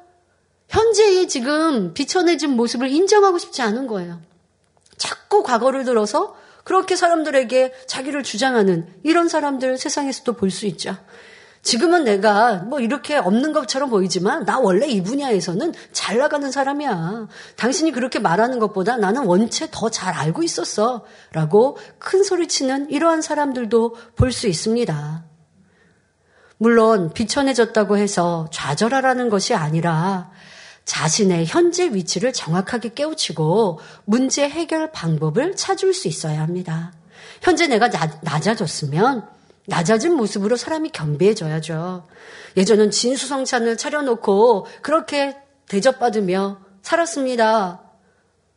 [0.68, 4.20] 현재의 지금 비천해진 모습을 인정하고 싶지 않은 거예요.
[4.98, 6.36] 자꾸 과거를 들어서
[6.68, 10.98] 그렇게 사람들에게 자기를 주장하는 이런 사람들 세상에서도 볼 수 있죠.
[11.62, 17.30] 지금은 내가 뭐 이렇게 없는 것처럼 보이지만 나 원래 이 분야에서는 잘 나가는 사람이야.
[17.56, 21.06] 당신이 그렇게 말하는 것보다 나는 원체 더 잘 알고 있었어.
[21.32, 25.24] 라고 큰 소리 치는 이러한 사람들도 볼 수 있습니다.
[26.58, 30.32] 물론 비천해졌다고 해서 좌절하라는 것이 아니라
[30.88, 36.94] 자신의 현재 위치를 정확하게 깨우치고 문제 해결 방법을 찾을 수 있어야 합니다.
[37.42, 39.28] 현재 내가 나, 낮아졌으면
[39.66, 42.08] 낮아진 모습으로 사람이 겸비해져야죠.
[42.56, 45.36] 예전엔 진수성찬을 차려놓고 그렇게
[45.68, 47.82] 대접받으며 살았습니다.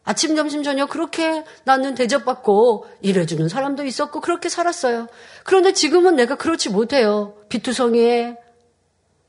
[0.05, 5.09] 아침, 점심, 저녁 그렇게 나는 대접받고 일해주는 사람도 있었고 그렇게 살았어요.
[5.43, 7.35] 그런데 지금은 내가 그렇지 못해요.
[7.49, 8.37] 비투성이에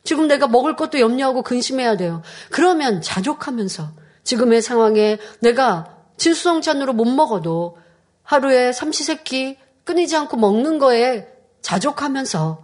[0.04, 2.22] 지금 내가 먹을 것도 염려하고 근심해야 돼요.
[2.50, 3.92] 그러면 자족하면서
[4.24, 7.78] 지금의 상황에 내가 진수성찬으로 못 먹어도
[8.24, 11.28] 하루에 삼시세끼 끊이지 않고 먹는 거에
[11.62, 12.64] 자족하면서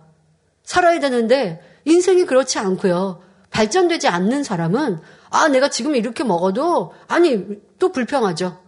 [0.64, 3.22] 살아야 되는데 인생이 그렇지 않고요.
[3.52, 7.46] 발전되지 않는 사람은 아, 내가 지금 이렇게 먹어도 아니,
[7.80, 8.60] 또 불평하죠.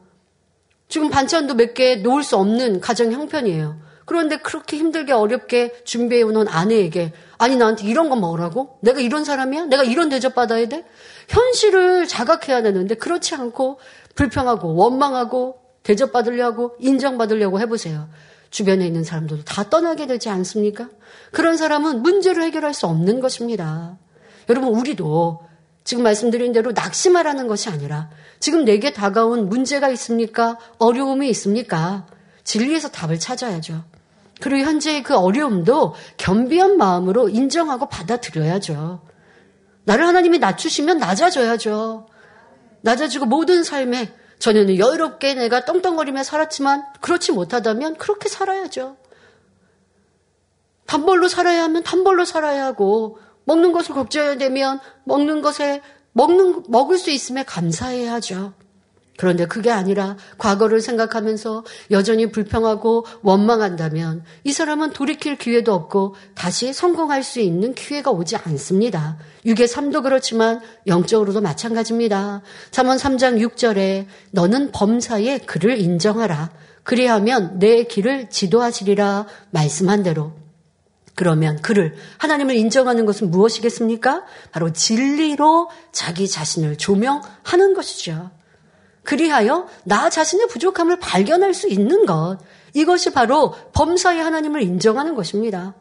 [0.87, 3.79] 지금 반찬도 몇 개 놓을 수 없는 가정 형편이에요.
[4.09, 8.79] 그런데 그렇게 힘들게 어렵게 준비해 오는 아내에게 아니 나한테 이런 거 먹으라고?
[8.81, 9.65] 내가 이런 사람이야?
[9.65, 10.83] 내가 이런 대접 받아야 돼?
[11.27, 13.79] 현실을 자각해야 되는데 그렇지 않고
[14.15, 18.09] 불평하고 원망하고 대접받으려고 인정받으려고 해보세요.
[18.49, 20.89] 주변에 있는 사람들도 다 떠나게 되지 않습니까?
[21.31, 23.99] 그런 사람은 문제를 해결할 수 없는 것입니다.
[24.49, 25.41] 여러분, 우리도
[25.83, 30.57] 지금 말씀드린 대로 낙심하라는 것이 아니라 지금 내게 다가온 문제가 있습니까?
[30.79, 32.07] 어려움이 있습니까?
[32.43, 33.83] 진리에서 답을 찾아야죠.
[34.41, 39.01] 그리고 현재의 그 어려움도 겸비한 마음으로 인정하고 받아들여야죠.
[39.83, 42.07] 나를 하나님이 낮추시면 낮아져야죠.
[42.81, 48.97] 낮아지고 모든 삶에 전에는 여유롭게 내가 떵떵거리며 살았지만 그렇지 못하다면 그렇게 살아야죠.
[50.85, 55.81] 단벌로 살아야 하면 단벌로 살아야 하고 먹는 것을 걱정해야 되면 먹는 것에
[56.13, 58.53] 먹는 먹을 수 있음에 감사해야 하죠.
[59.19, 67.21] 그런데 그게 아니라 과거를 생각하면서 여전히 불평하고 원망한다면 이 사람은 돌이킬 기회도 없고 다시 성공할
[67.21, 69.17] 수 있는 기회가 오지 않습니다.
[69.45, 72.43] 6의 3도 그렇지만 영적으로도 마찬가지입니다.
[72.71, 76.51] 잠언 3장 6절에 너는 범사에 그를 인정하라.
[76.83, 80.31] 그리하면 내 길을 지도하시리라 말씀한 대로
[81.15, 84.23] 그러면 그를 하나님을 인정하는 것은 무엇이겠습니까?
[84.53, 88.31] 바로 진리로 자기 자신을 조명하는 것이죠.
[89.03, 92.37] 그리하여 나 자신의 부족함을 발견할 수 있는 것.
[92.73, 95.75] 이것이 바로 범사의 하나님을 인정하는 것입니다.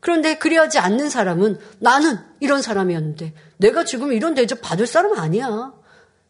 [0.00, 5.72] 그런데 그리하지 않는 사람은 나는 이런 사람이었는데 내가 지금 이런 대접 받을 사람 아니야.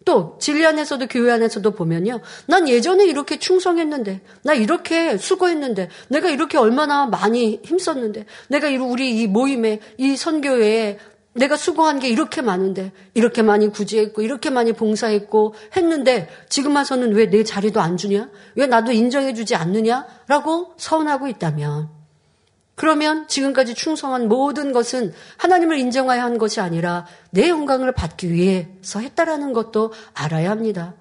[0.05, 2.21] 또 진리 안에서도 교회 안에서도 보면요.
[2.47, 9.27] 난 예전에 이렇게 충성했는데 나 이렇게 수고했는데 내가 이렇게 얼마나 많이 힘썼는데 내가 우리 이
[9.27, 10.99] 모임에 이 선교회에
[11.35, 17.27] 내가 수고한 게 이렇게 많은데 이렇게 많이 구제했고 이렇게 많이 봉사했고 했는데 지금 와서는 왜
[17.31, 18.31] 내 자리도 안 주냐?
[18.57, 21.91] 왜 나도 인정해 주지 않느냐 라고 서운하고 있다면
[22.75, 29.53] 그러면 지금까지 충성한 모든 것은 하나님을 인정해야 한 것이 아니라 내 영광을 받기 위해서 했다라는
[29.53, 30.95] 것도 알아야 합니다.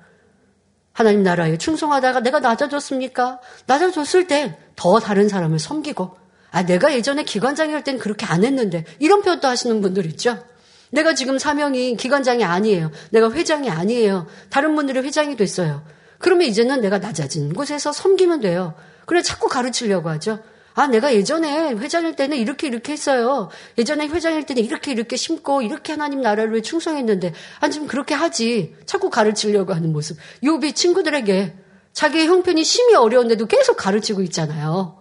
[0.92, 3.40] 하나님 나라에 충성하다가 내가 낮아졌습니까?
[3.68, 6.16] 낮아졌을 때 더 다른 사람을 섬기고
[6.58, 10.44] 아, 내가 예전에 기관장이 할 땐 그렇게 안 했는데 이런 표현도 하시는 분들 있죠.
[10.90, 12.92] 내가 지금 사명이 기관장이 아니에요.
[13.12, 14.26] 내가 회장이 아니에요.
[14.50, 15.84] 다른 분들이 회장이 됐어요.
[16.18, 18.74] 그러면 이제는 내가 낮아진 곳에서 섬기면 돼요.
[19.06, 20.40] 그래 자꾸 가르치려고 하죠.
[20.74, 23.50] 아, 내가 예전에 회장일 때는 이렇게 이렇게 했어요.
[23.78, 28.76] 예전에 회장일 때는 이렇게 이렇게 심고 이렇게 하나님 나라를 충성했는데 아, 지금 그렇게 하지.
[28.88, 30.18] 자꾸 가르치려고 하는 모습.
[30.44, 31.54] 요비 친구들에게
[31.94, 34.98] 자기의 형편이 심히 어려운데도 계속 가르치고 있잖아요.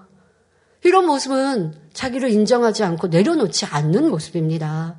[0.86, 4.96] 이런 모습은 자기를 인정하지 않고 내려놓지 않는 모습입니다.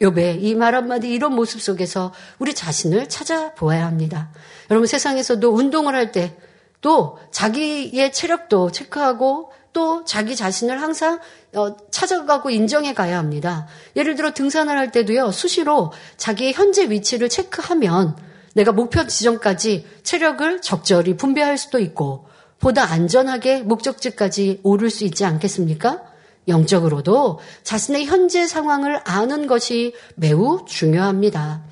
[0.00, 4.30] 요배 이 말 한마디 이런 모습 속에서 우리 자신을 찾아보아야 합니다.
[4.70, 6.36] 여러분 세상에서도 운동을 할 때
[6.80, 11.20] 또 자기의 체력도 체크하고 또 자기 자신을 항상
[11.54, 13.68] 어, 찾아가고 인정해 가야 합니다.
[13.94, 18.16] 예를 들어 등산을 할 때도요 수시로 자기의 현재 위치를 체크하면
[18.54, 22.26] 내가 목표 지점까지 체력을 적절히 분배할 수도 있고
[22.62, 26.00] 보다 안전하게 목적지까지 오를 수 있지 않겠습니까?
[26.46, 31.64] 영적으로도 자신의 현재 상황을 아는 것이 매우 중요합니다.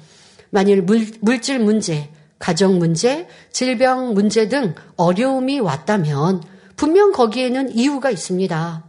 [0.51, 6.43] 만일 물, 물질 문제, 가정 문제, 질병 문제 등 어려움이 왔다면
[6.75, 8.85] 분명 거기에는 이유가 있습니다.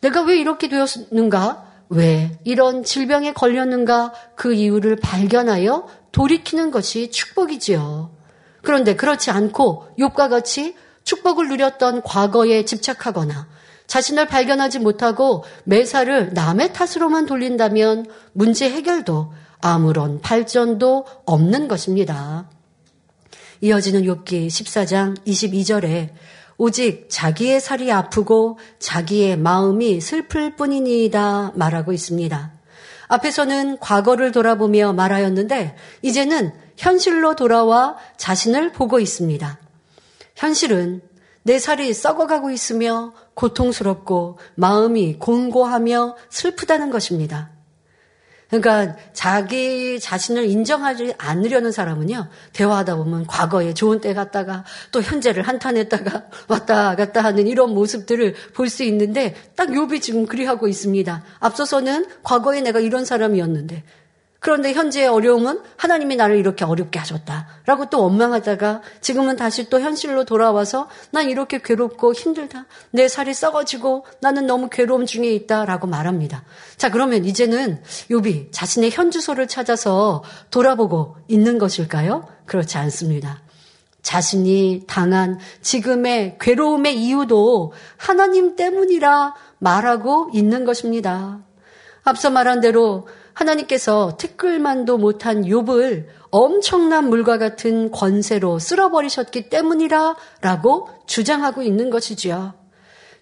[0.00, 1.72] 내가 왜 이렇게 되었는가?
[1.88, 4.12] 왜 이런 질병에 걸렸는가?
[4.36, 8.14] 그 이유를 발견하여 돌이키는 것이 축복이지요.
[8.62, 10.74] 그런데 그렇지 않고 욥과 같이
[11.04, 13.48] 축복을 누렸던 과거에 집착하거나
[13.86, 22.48] 자신을 발견하지 못하고 매사를 남의 탓으로만 돌린다면 문제 해결도 아무런 발전도 없는 것입니다.
[23.60, 26.10] 이어지는 욥기 14장 22절에
[26.56, 32.52] 오직 자기의 살이 아프고 자기의 마음이 슬플 뿐이니이다 말하고 있습니다.
[33.08, 39.63] 앞에서는 과거를 돌아보며 말하였는데 이제는 현실로 돌아와 자신을 보고 있습니다.
[40.34, 41.00] 현실은
[41.42, 47.50] 내 살이 썩어가고 있으며 고통스럽고 마음이 곤고하며 슬프다는 것입니다.
[48.48, 56.26] 그러니까 자기 자신을 인정하지 않으려는 사람은요, 대화하다 보면 과거에 좋은 때 갔다가 또 현재를 한탄했다가
[56.48, 61.24] 왔다 갔다 하는 이런 모습들을 볼 수 있는데 딱 욥이 지금 그리하고 있습니다.
[61.40, 63.82] 앞서서는 과거에 내가 이런 사람이었는데
[64.44, 70.90] 그런데 현재의 어려움은 하나님이 나를 이렇게 어렵게 하셨다라고 또 원망하다가 지금은 다시 또 현실로 돌아와서
[71.12, 72.66] 난 이렇게 괴롭고 힘들다.
[72.90, 76.44] 내 살이 썩어지고 나는 너무 괴로움 중에 있다라고 말합니다.
[76.76, 82.28] 자, 그러면 이제는 욥이 자신의 현 주소를 찾아서 돌아보고 있는 것일까요?
[82.44, 83.40] 그렇지 않습니다.
[84.02, 91.40] 자신이 당한 지금의 괴로움의 이유도 하나님 때문이라 말하고 있는 것입니다.
[92.02, 101.90] 앞서 말한 대로 하나님께서 티끌만도 못한 욥을 엄청난 물과 같은 권세로 쓸어버리셨기 때문이라라고 주장하고 있는
[101.90, 102.54] 것이지요.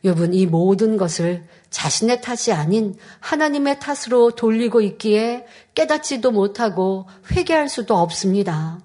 [0.04, 7.96] 욥은 이 모든 것을 자신의 탓이 아닌 하나님의 탓으로 돌리고 있기에 깨닫지도 못하고 회개할 수도
[7.96, 8.80] 없습니다.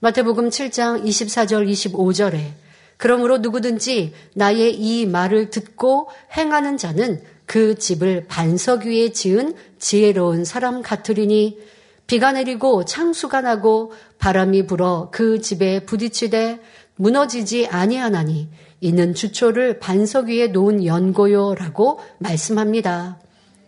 [0.00, 2.52] 마태복음 7장 24절 25절에
[2.98, 10.82] 그러므로 누구든지 나의 이 말을 듣고 행하는 자는 그 집을 반석 위에 지은 지혜로운 사람
[10.82, 11.58] 같으리니
[12.06, 16.60] 비가 내리고 창수가 나고 바람이 불어 그 집에 부딪히되
[16.96, 18.48] 무너지지 아니하나니
[18.80, 23.18] 이는 주초를 반석 위에 놓은 연고요라고 말씀합니다.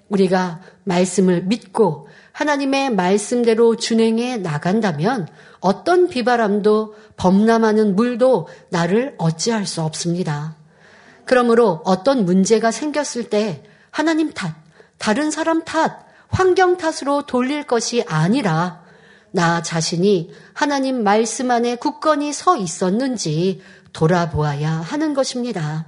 [0.08, 5.26] 우리가 말씀을 믿고 하나님의 말씀대로 준행해 나간다면
[5.60, 10.56] 어떤 비바람도 범람하는 물도 나를 어찌할 수 없습니다.
[11.24, 14.54] 그러므로 어떤 문제가 생겼을 때 하나님 탓,
[14.98, 18.82] 다른 사람 탓, 환경 탓으로 돌릴 것이 아니라
[19.30, 25.86] 나 자신이 하나님 말씀 안에 굳건히 서 있었는지 돌아보아야 하는 것입니다.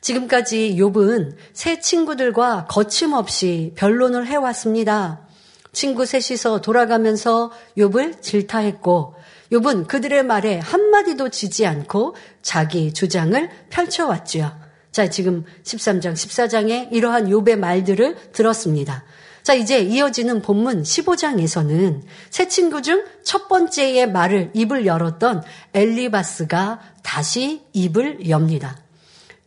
[0.00, 5.26] 지금까지 욥은 새 친구들과 거침없이 변론을 해왔습니다.
[5.72, 9.14] 친구 셋이서 돌아가면서 욥을 질타했고
[9.52, 14.65] 욥은 그들의 말에 한마디도 지지 않고 자기 주장을 펼쳐왔지요.
[14.96, 19.04] 자, 지금 13장, 14장에 이러한 욥의 말들을 들었습니다.
[19.42, 25.42] 자, 이제 이어지는 본문 15장에서는 새 친구 중 첫 번째의 말을 입을 열었던
[25.74, 28.78] 엘리바스가 다시 입을 엽니다.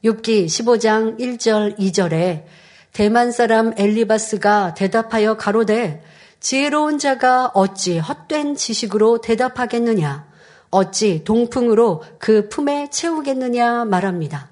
[0.03, 2.43] 욥기 15장 1절 2절에
[2.93, 6.03] 대만 사람 엘리바스가 대답하여 가로되
[6.39, 10.27] 지혜로운 자가 어찌 헛된 지식으로 대답하겠느냐
[10.69, 14.49] 어찌 동풍으로 그 품에 채우겠느냐 말합니다.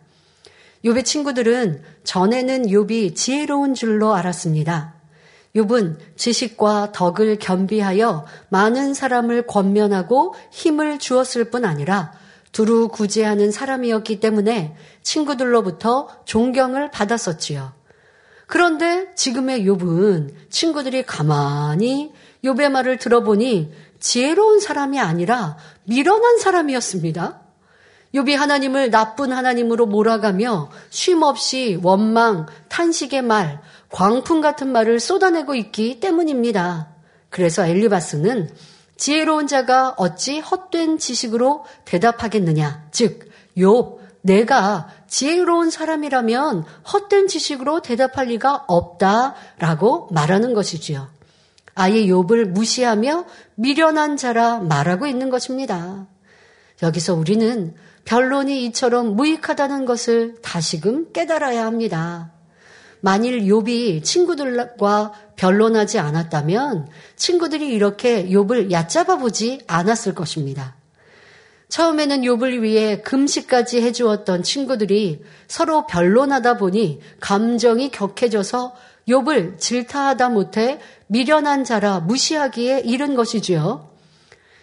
[0.85, 4.95] 욥의 친구들은 전에는 욥이 지혜로운 줄로 알았습니다.
[5.55, 12.13] 욥은 지식과 덕을 겸비하여 많은 사람을 권면하고 힘을 주었을 뿐 아니라
[12.51, 17.73] 두루 구제하는 사람이었기 때문에 친구들로부터 존경을 받았었지요.
[18.45, 22.13] 그런데 지금의 욥은 친구들이 가만히
[22.43, 27.46] 욥의 말을 들어보니 지혜로운 사람이 아니라 미련한 사람이었습니다.
[28.13, 36.89] 욥이 하나님을 나쁜 하나님으로 몰아가며 쉼없이 원망, 탄식의 말, 광풍 같은 말을 쏟아내고 있기 때문입니다.
[37.29, 38.49] 그래서 엘리바스는
[38.95, 42.87] 지혜로운 자가 어찌 헛된 지식으로 대답하겠느냐.
[42.91, 51.09] 즉, 욥, 내가 지혜로운 사람이라면 헛된 지식으로 대답할 리가 없다라고 말하는 것이지요.
[51.75, 56.07] 아예 욥을 무시하며 미련한 자라 말하고 있는 것입니다.
[56.81, 57.75] 여기서 우리는
[58.07, 62.31] 변론이 이처럼 무익하다는 것을 다시금 깨달아야 합니다.
[63.01, 70.77] 만일 욥이 친구들과 변론하지 않았다면 친구들이 이렇게 욥을 얕잡아 보지 않았을 것입니다.
[71.67, 78.73] 처음에는 욥을 위해 금식까지 해주었던 친구들이 서로 변론하다 보니 감정이 격해져서
[79.09, 83.89] 욥을 질타하다 못해 미련한 자라 무시하기에 이른 것이지요.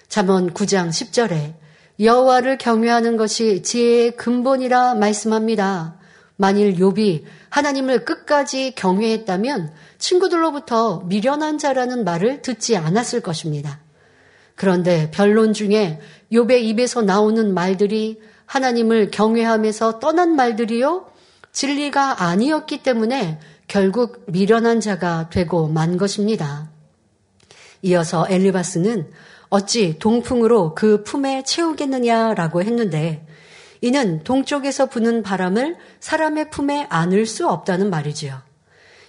[0.08, 1.63] 잠언 9장 10절에
[2.00, 5.96] 여호와를 경외하는 것이 지혜의 근본이라 말씀합니다.
[6.36, 13.78] 만일 욥이 하나님을 끝까지 경외했다면 친구들로부터 미련한 자라는 말을 듣지 않았을 것입니다.
[14.56, 16.00] 그런데 변론 중에
[16.32, 21.06] 욥의 입에서 나오는 말들이 하나님을 경외하면서 떠난 말들이요
[21.52, 23.38] 진리가 아니었기 때문에
[23.68, 26.70] 결국 미련한 자가 되고 만 것입니다.
[27.82, 29.10] 이어서 엘리바스는
[29.48, 33.26] 어찌 동풍으로 그 품에 채우겠느냐라고 했는데
[33.80, 38.40] 이는 동쪽에서 부는 바람을 사람의 품에 안을 수 없다는 말이지요.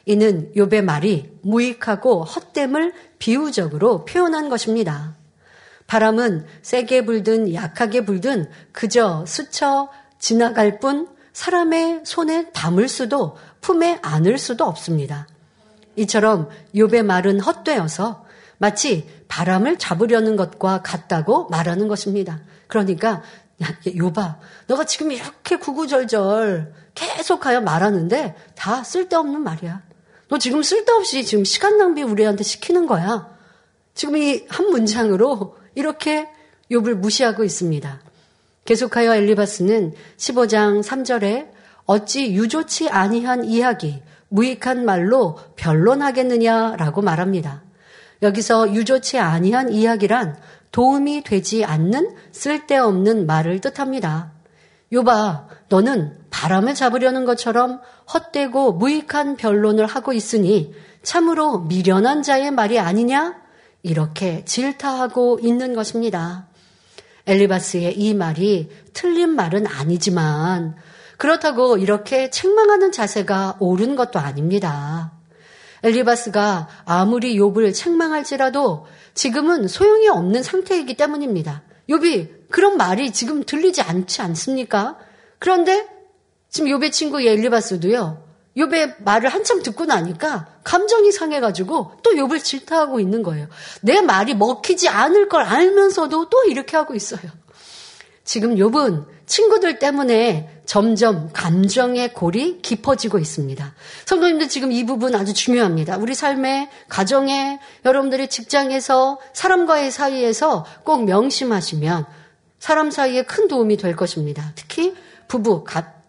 [0.06, 5.16] 이는 욥의 말이 무익하고 헛됨을 비유적으로 표현한 것입니다.
[5.88, 14.38] 바람은 세게 불든 약하게 불든 그저 스쳐 지나갈 뿐 사람의 손에 담을 수도 품에 안을
[14.38, 15.28] 수도 없습니다.
[15.96, 18.26] 이처럼 욥의 말은 헛되어서
[18.58, 22.42] 마치 바람을 잡으려는 것과 같다고 말하는 것입니다.
[22.68, 23.22] 그러니까
[23.64, 29.82] 야, 욥아, 너가 지금 이렇게 구구절절 계속하여 말하는데 다 쓸데없는 말이야.
[30.28, 33.30] 너 지금 쓸데없이 지금 시간 낭비 우리한테 시키는 거야.
[33.94, 36.28] 지금 이 한 문장으로 이렇게
[36.72, 38.02] 욥을 무시하고 있습니다.
[38.66, 41.50] 계속하여 엘리바스는 15장 3절에
[41.86, 47.65] 어찌 유조치 아니한 이야기, 무익한 말로 변론하겠느냐라고 말합니다.
[48.22, 50.38] 여기서 유조치 아니한 이야기란
[50.72, 54.34] 도움이 되지 않는 쓸데없는 말을 뜻합니다.
[54.94, 57.82] 요바, 너는 바람을 잡으려는 것처럼
[58.14, 63.36] 헛되고 무익한 변론을 하고 있으니 참으로 미련한 자의 말이 아니냐?
[63.84, 66.48] 이렇게 질타하고 있는 것입니다.
[67.28, 70.76] 엘리바스의 이 말이 틀린 말은 아니지만
[71.18, 75.15] 그렇다고 이렇게 책망하는 자세가 옳은 것도 아닙니다.
[75.86, 81.62] 엘리바스가 아무리 욥을 책망할지라도 지금은 소용이 없는 상태이기 때문입니다.
[81.90, 84.98] 욥이 그런 말이 지금 들리지 않지 않습니까?
[85.38, 85.88] 그런데
[86.50, 88.26] 지금 욥의 친구 엘리바스도요.
[88.58, 93.48] 욥의 말을 한참 듣고 나니까 감정이 상해가지고 또 욥을 질타하고 있는 거예요.
[93.82, 97.30] 내 말이 먹히지 않을 걸 알면서도 또 이렇게 하고 있어요.
[98.24, 103.74] 지금 욥은 친구들 때문에 점점 감정의 골이 깊어지고 있습니다.
[104.06, 105.98] 성도님들 지금 이 부분 아주 중요합니다.
[105.98, 112.06] 우리 삶의 가정에 여러분들의 직장에서 사람과의 사이에서 꼭 명심하시면
[112.60, 114.52] 사람 사이에 큰 도움이 될 것입니다.
[114.56, 114.96] 특히
[115.28, 115.66] 부부,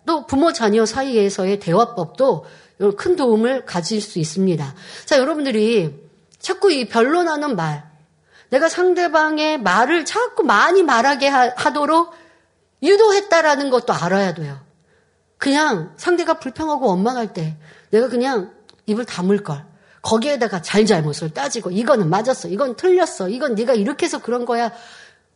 [0.07, 2.47] 또 부모 자녀 사이에서의 대화법도
[2.97, 4.75] 큰 도움을 가질 수 있습니다.
[5.05, 5.95] 자, 여러분들이
[6.39, 7.85] 자꾸 이 변론하는 말,
[8.51, 12.13] 내가 상대방의 말을 자꾸 많이 말하게 하도록
[12.83, 14.59] 유도했다라는 것도 알아야 돼요.
[15.39, 17.57] 그냥 상대가 불평하고 원망할 때
[17.91, 18.53] 내가 그냥
[18.87, 19.65] 입을 다물 걸.
[20.03, 22.49] 거기에다가 잘잘못을 따지고 이거는 맞았어.
[22.49, 23.29] 이건 틀렸어.
[23.29, 24.71] 이건 네가 이렇게 해서 그런 거야.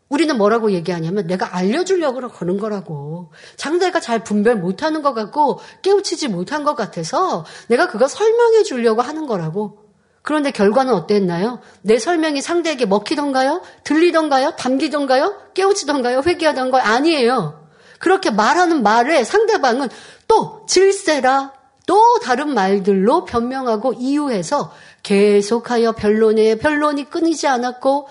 [0.08, 3.32] 우리는 뭐라고 얘기하냐면 내가 알려주려고 그러는 거라고.
[3.56, 9.26] 상대가 잘 분별 못하는 것 같고 깨우치지 못한 것 같아서 내가 그거 설명해 주려고 하는
[9.26, 9.89] 거라고.
[10.22, 11.60] 그런데 결과는 어땠나요?
[11.82, 13.62] 내 설명이 상대에게 먹히던가요?
[13.84, 14.52] 들리던가요?
[14.56, 15.52] 담기던가요?
[15.54, 16.22] 깨우치던가요?
[16.26, 16.82] 회개하던가요?
[16.82, 17.66] 아니에요.
[17.98, 19.88] 그렇게 말하는 말에 상대방은
[20.28, 21.52] 또 질세라
[21.86, 28.08] 또 다른 말들로 변명하고 이유해서 계속하여 변론에 변론이 끊이지 않았고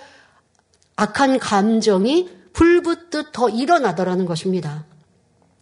[0.96, 4.86] 악한 감정이 불붙듯 더 일어나더라는 것입니다.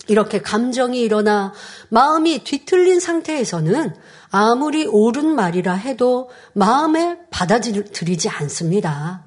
[0.08, 1.54] 이렇게 감정이 일어나
[1.90, 3.96] 마음이 뒤틀린 상태에서는
[4.30, 9.24] 아무리 옳은 말이라 해도 마음에 받아들이지 않습니다.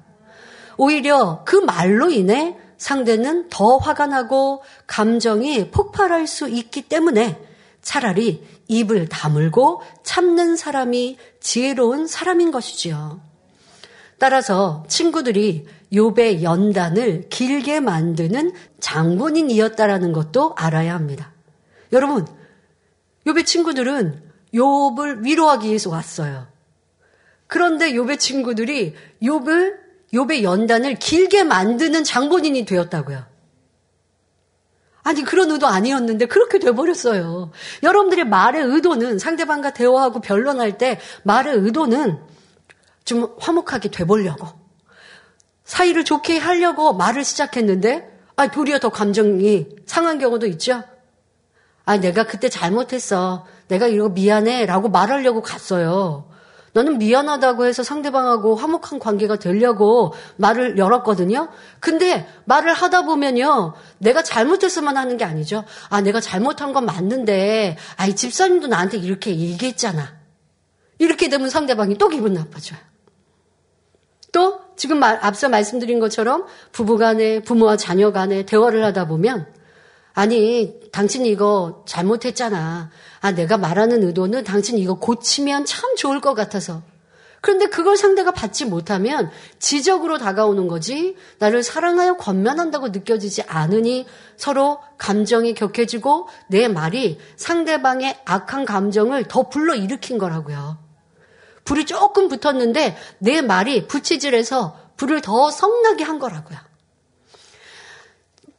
[0.77, 7.39] 오히려 그 말로 인해 상대는 더 화가 나고 감정이 폭발할 수 있기 때문에
[7.81, 13.21] 차라리 입을 다물고 참는 사람이 지혜로운 사람인 것이지요.
[14.17, 21.33] 따라서 친구들이 욥의 연단을 길게 만드는 장본인이었다라는 것도 알아야 합니다.
[21.91, 22.25] 여러분,
[23.25, 26.47] 욥의 친구들은 욥을 위로하기 위해서 왔어요.
[27.47, 29.75] 그런데 욥의 친구들이 욥을
[30.13, 33.25] 욥의 연단을 길게 만드는 장본인이 되었다고요.
[35.03, 37.51] 아니 그런 의도 아니었는데 그렇게 돼버렸어요.
[37.81, 42.19] 여러분들의 말의 의도는 상대방과 대화하고 변론할 때 말의 의도는
[43.03, 44.47] 좀 화목하게 돼보려고
[45.63, 50.83] 사이를 좋게 하려고 말을 시작했는데 아 도리어 더 감정이 상한 경우도 있죠.
[51.85, 53.47] 아 내가 그때 잘못했어.
[53.71, 56.25] 내가 이거 미안해 라고 말하려고 갔어요.
[56.73, 61.47] 나는 미안하다고 해서 상대방하고 화목한 관계가 되려고 말을 열었거든요.
[61.79, 63.73] 근데 말을 하다 보면요.
[63.97, 65.63] 내가 잘못했으면 하는 게 아니죠.
[65.89, 70.15] 아, 내가 잘못한 건 맞는데, 아, 이 집사님도 나한테 이렇게 얘기했잖아.
[70.99, 72.79] 이렇게 되면 상대방이 또 기분 나빠져요.
[74.33, 79.47] 또, 지금 말, 앞서 말씀드린 것처럼 부부 간에, 부모와 자녀 간에 대화를 하다 보면,
[80.13, 82.91] 아니, 당신 이거 잘못했잖아.
[83.21, 86.81] 아, 내가 말하는 의도는 당신 이거 고치면 참 좋을 것 같아서.
[87.41, 94.05] 그런데 그걸 상대가 받지 못하면 지적으로 다가오는 거지 나를 사랑하여 권면한다고 느껴지지 않으니
[94.37, 100.77] 서로 감정이 격해지고 내 말이 상대방의 악한 감정을 더 불러일으킨 거라고요.
[101.65, 106.57] 불이 조금 붙었는데 내 말이 부치질해서 불을 더 성나게 한 거라고요.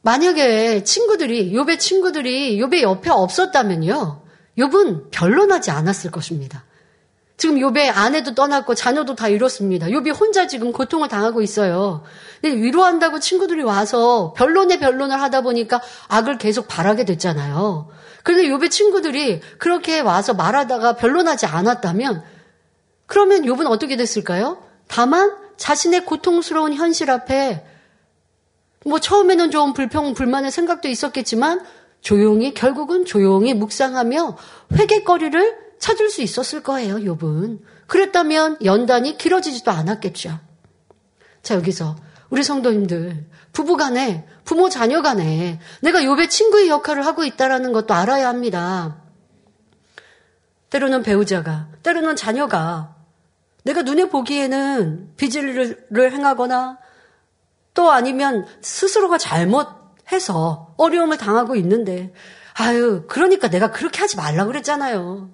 [0.03, 4.21] 만약에 친구들이 욥의 친구들이 욥의 옆에 없었다면요.
[4.57, 6.65] 욥은 변론하지 않았을 것입니다.
[7.37, 9.91] 지금 요배 아내도 떠났고 자녀도 다 잃었습니다.
[9.91, 12.03] 요배 혼자 지금 고통을 당하고 있어요.
[12.41, 17.89] 근데 위로한다고 친구들이 와서 변론에 변론을 하다 보니까 악을 계속 바라게 됐잖아요.
[18.23, 22.23] 그런데 요배 친구들이 그렇게 와서 말하다가 변론하지 않았다면
[23.05, 24.61] 그러면 욥은 어떻게 됐을까요?
[24.87, 27.65] 다만 자신의 고통스러운 현실 앞에
[28.85, 31.63] 뭐 처음에는 좀 불평 불만의 생각도 있었겠지만
[32.01, 34.37] 조용히 결국은 조용히 묵상하며
[34.73, 37.59] 회개거리를 찾을 수 있었을 거예요, 욥은.
[37.87, 40.39] 그랬다면 연단이 길어지지도 않았겠죠.
[41.41, 41.95] 자, 여기서
[42.29, 48.27] 우리 성도님들 부부 간에 부모 자녀 간에 내가 욥의 친구의 역할을 하고 있다라는 것도 알아야
[48.27, 48.97] 합니다.
[50.69, 52.95] 때로는 배우자가, 때로는 자녀가
[53.63, 56.79] 내가 눈에 보기에는 비질를 행하거나
[57.73, 62.13] 또 아니면 스스로가 잘못해서 어려움을 당하고 있는데
[62.55, 65.29] 아유, 그러니까 내가 그렇게 하지 말라 그랬잖아요.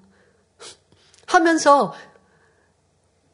[1.25, 1.93] 하면서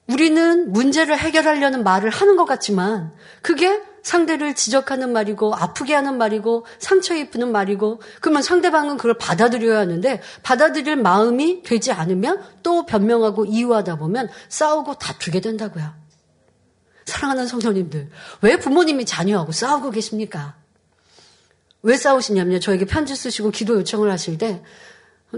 [0.07, 7.15] 우리는 문제를 해결하려는 말을 하는 것 같지만 그게 상대를 지적하는 말이고 아프게 하는 말이고 상처
[7.15, 14.29] 입히는 말이고 그러면 상대방은 그걸 받아들여야 하는데 받아들일 마음이 되지 않으면 또 변명하고 이유하다 보면
[14.47, 16.04] 싸우고 다투게 된다고요.
[17.05, 18.09] 사랑하는 성도님들,
[18.41, 20.55] 왜 부모님이 자녀하고 싸우고 계십니까?
[21.83, 22.59] 왜 싸우시냐면요.
[22.59, 24.63] 저에게 편지 쓰시고 기도 요청을 하실 때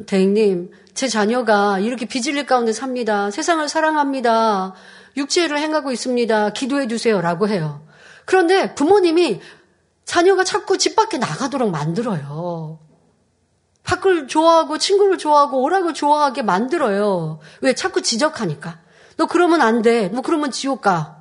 [0.05, 3.31] 대행님, 제 자녀가 이렇게 비질릴 가운데 삽니다.
[3.31, 4.73] 세상을 사랑합니다.
[5.17, 6.51] 육체를 행하고 있습니다.
[6.51, 7.19] 기도해 주세요.
[7.19, 7.85] 라고 해요.
[8.25, 9.41] 그런데 부모님이
[10.05, 12.79] 자녀가 자꾸 집 밖에 나가도록 만들어요.
[13.83, 17.39] 밖을 좋아하고 친구를 좋아하고 오락을 좋아하게 만들어요.
[17.61, 17.73] 왜?
[17.73, 18.79] 자꾸 지적하니까.
[19.17, 20.09] 너 그러면 안 돼.
[20.09, 21.16] 너 그러면 지옥 가.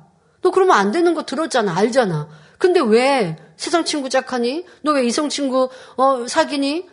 [0.47, 1.75] 너 그러면 안 되는 거 들었잖아.
[1.75, 2.29] 알잖아.
[2.57, 4.65] 근데 왜 세상 친구 짝하니?
[4.81, 6.87] 너 왜 이성 친구 어, 사귀니?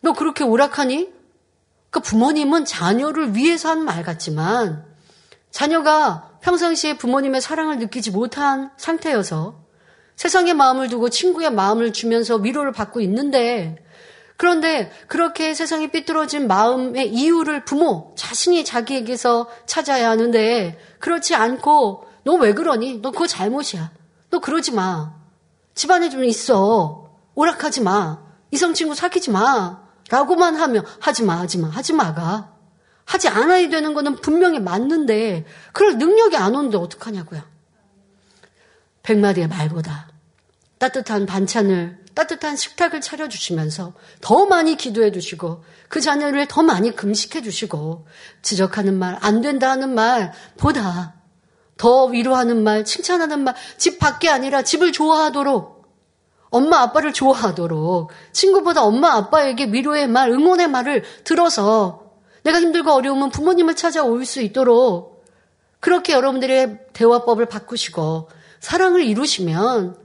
[0.00, 1.10] 너 그렇게 오락하니?
[1.90, 4.86] 그 부모님은 자녀를 위해서 한말 같지만
[5.50, 9.60] 자녀가 평상시에 부모님의 사랑을 느끼지 못한 상태여서
[10.16, 13.76] 세상의 마음을 두고 친구의 마음을 주면서 위로를 받고 있는데
[14.38, 22.52] 그런데 그렇게 세상이 삐뚤어진 마음의 이유를 부모 자신이 자기에게서 찾아야 하는데 그렇지 않고 너 왜
[22.52, 23.00] 그러니?
[23.00, 23.90] 너 그거 잘못이야.
[24.28, 25.14] 너 그러지 마.
[25.74, 27.10] 집안에 좀 있어.
[27.34, 28.18] 오락하지 마.
[28.50, 29.80] 이성 친구 사귀지 마.
[30.10, 32.52] 라고만 하면 하지 마, 하지 마, 하지 마가.
[33.06, 37.40] 하지 않아야 되는 거는 분명히 맞는데 그럴 능력이 안 오는데 어떡하냐고요.
[39.04, 40.10] 백마디의 말보다
[40.76, 48.06] 따뜻한 반찬을 따뜻한 식탁을 차려주시면서 더 많이 기도해 주시고 그 자녀를 더 많이 금식해 주시고
[48.42, 51.17] 지적하는 말, 안 된다 하는 말보다
[51.78, 55.78] 더 위로하는 말, 칭찬하는 말, 집 밖에 아니라 집을 좋아하도록
[56.50, 62.12] 엄마 아빠를 좋아하도록 친구보다 엄마 아빠에게 위로의 말, 응원의 말을 들어서
[62.42, 65.24] 내가 힘들고 어려우면 부모님을 찾아올 수 있도록
[65.80, 68.28] 그렇게 여러분들의 대화법을 바꾸시고
[68.60, 69.96] 사랑을 이루시면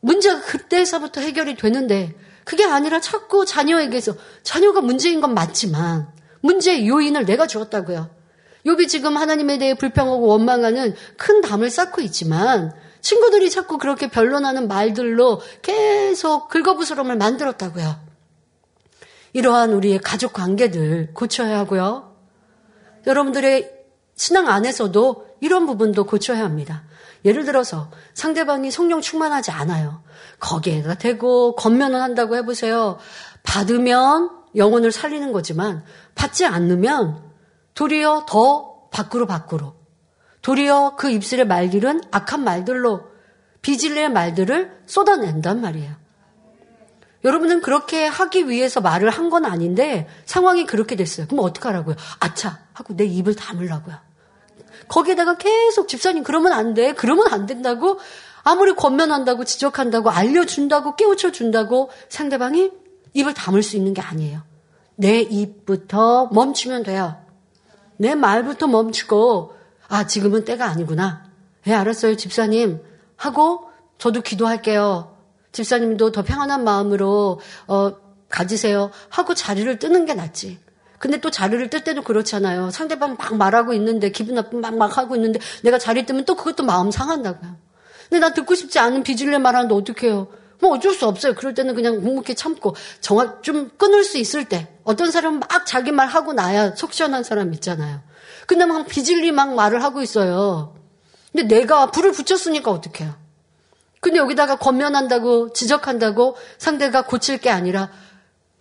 [0.00, 6.08] 문제가 그때서부터 해결이 되는데 그게 아니라 자꾸 자녀에게서 자녀가 문제인 건 맞지만
[6.40, 8.19] 문제의 요인을 내가 주었다고요.
[8.66, 15.40] 요비 지금 하나님에 대해 불평하고 원망하는 큰 담을 쌓고 있지만 친구들이 자꾸 그렇게 변론하는 말들로
[15.62, 17.96] 계속 긁어부스럼을 만들었다고요.
[19.32, 22.14] 이러한 우리의 가족 관계들 고쳐야 하고요.
[23.06, 23.70] 여러분들의
[24.14, 26.84] 신앙 안에서도 이런 부분도 고쳐야 합니다.
[27.24, 30.02] 예를 들어서 상대방이 성령 충만하지 않아요.
[30.38, 32.98] 거기에다 대고 겉면을 한다고 해보세요.
[33.42, 35.84] 받으면 영혼을 살리는 거지만
[36.14, 37.29] 받지 않으면
[37.80, 39.72] 도리어 더 밖으로 밖으로
[40.42, 43.04] 도리어 그 입술의 말들은 악한 말들로
[43.62, 45.94] 비질레의 말들을 쏟아낸단 말이에요.
[47.24, 51.26] 여러분은 그렇게 하기 위해서 말을 한 건 아닌데 상황이 그렇게 됐어요.
[51.26, 51.96] 그럼 어떡하라고요?
[52.18, 53.96] 아차 하고 내 입을 다물라고요.
[54.88, 56.92] 거기에다가 계속 집사님 그러면 안 돼.
[56.92, 57.98] 그러면 안 된다고
[58.42, 62.72] 아무리 권면한다고 지적한다고 알려준다고 깨우쳐준다고 상대방이
[63.14, 64.42] 입을 다물 수 있는 게 아니에요.
[64.96, 67.29] 내 입부터 멈추면 돼요.
[68.00, 69.54] 내 말부터 멈추고
[69.88, 71.24] 아, 지금은 때가 아니구나.
[71.66, 72.80] 예, 알았어요, 집사님.
[73.16, 75.16] 하고, 저도 기도할게요.
[75.52, 77.92] 집사님도 더 평안한 마음으로, 어,
[78.30, 78.90] 가지세요.
[79.10, 80.58] 하고 자리를 뜨는 게 낫지.
[80.98, 82.70] 근데 또 자리를 뜰 때도 그렇잖아요.
[82.70, 86.62] 상대방 막 말하고 있는데, 기분 나쁜 막, 막 하고 있는데, 내가 자리 뜨면 또 그것도
[86.62, 87.56] 마음 상한다고요.
[88.08, 90.28] 근데 나 듣고 싶지 않은 비질레 말하는데 어떡해요.
[90.60, 91.34] 뭐 어쩔 수 없어요.
[91.34, 95.90] 그럴 때는 그냥 묵묵히 참고 정확 좀 끊을 수 있을 때 어떤 사람은 막 자기
[95.90, 98.00] 말 하고 나야 속 시원한 사람 있잖아요.
[98.46, 100.74] 근데 막 비질리 막 말을 하고 있어요.
[101.32, 103.14] 근데 내가 불을 붙였으니까 어떡해요.
[104.00, 107.90] 근데 여기다가 권면한다고 지적한다고 상대가 고칠 게 아니라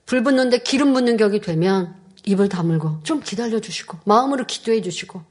[0.06, 1.96] 불 붙는데 기름 묻는 격이 되면
[2.26, 5.22] 입을 다물고 좀 기다려 주시고 마음으로 기도해 주시고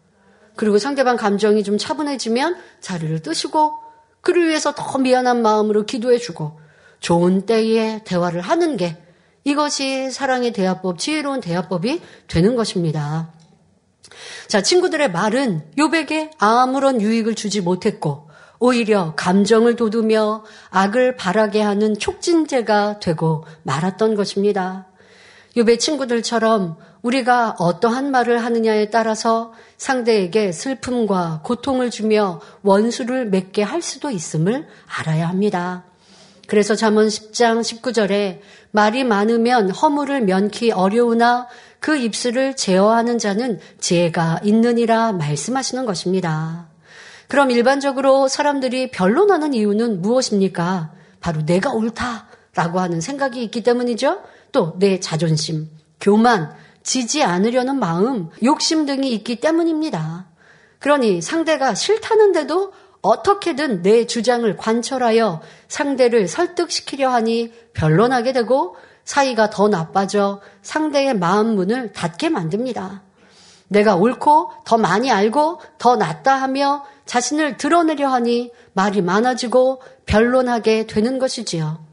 [0.57, 3.88] 그리고 상대방 감정이 좀 차분해지면 자리를 뜨시고
[4.29, 6.61] 그를 위해서 더 미안한 마음으로 기도해 주고
[7.01, 8.99] 좋은 때에 대화를 하는 게
[9.43, 13.33] 이것이 사랑의 대화법, 지혜로운 대화법이 되는 것입니다.
[14.47, 23.01] 자, 친구들의 말은 요백에 아무런 유익을 주지 못했고 오히려 감정을 돋우며 악을 바라게 하는 촉진제가
[23.01, 24.89] 되고 말았던 것입니다.
[25.57, 34.11] 요배 친구들처럼 우리가 어떠한 말을 하느냐에 따라서 상대에게 슬픔과 고통을 주며 원수를 맺게 할 수도
[34.11, 34.67] 있음을
[34.99, 35.85] 알아야 합니다.
[36.47, 38.41] 그래서 잠언 10장 19절에
[38.71, 41.47] 말이 많으면 허물을 면키 어려우나
[41.79, 46.69] 그 입술을 제어하는 자는 지혜가 있느니라 말씀하시는 것입니다.
[47.29, 50.93] 그럼 일반적으로 사람들이 변론하는 이유는 무엇입니까?
[51.21, 54.23] 바로 내가 옳다라고 하는 생각이 있기 때문이죠.
[54.51, 55.69] 또 내 자존심,
[56.01, 56.55] 교만,
[56.89, 60.27] 지지 않으려는 마음, 욕심 등이 있기 때문입니다.
[60.79, 62.73] 그러니 상대가 싫다는데도
[63.03, 71.93] 어떻게든 내 주장을 관철하여 상대를 설득시키려 하니 변론하게 되고 사이가 더 나빠져 상대의 마음 문을
[71.93, 73.03] 닫게 만듭니다.
[73.69, 81.19] 내가 옳고 더 많이 알고 더 낫다 하며 자신을 드러내려 하니 말이 많아지고 변론하게 되는
[81.19, 81.85] 것이지요.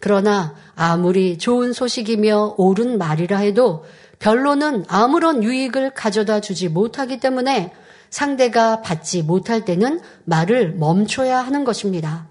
[0.00, 3.84] 그러나 아무리 좋은 소식이며 옳은 말이라 해도
[4.20, 7.72] 변론은 아무런 유익을 가져다 주지 못하기 때문에
[8.10, 12.28] 상대가 받지 못할 때는 말을 멈춰야 하는 것입니다.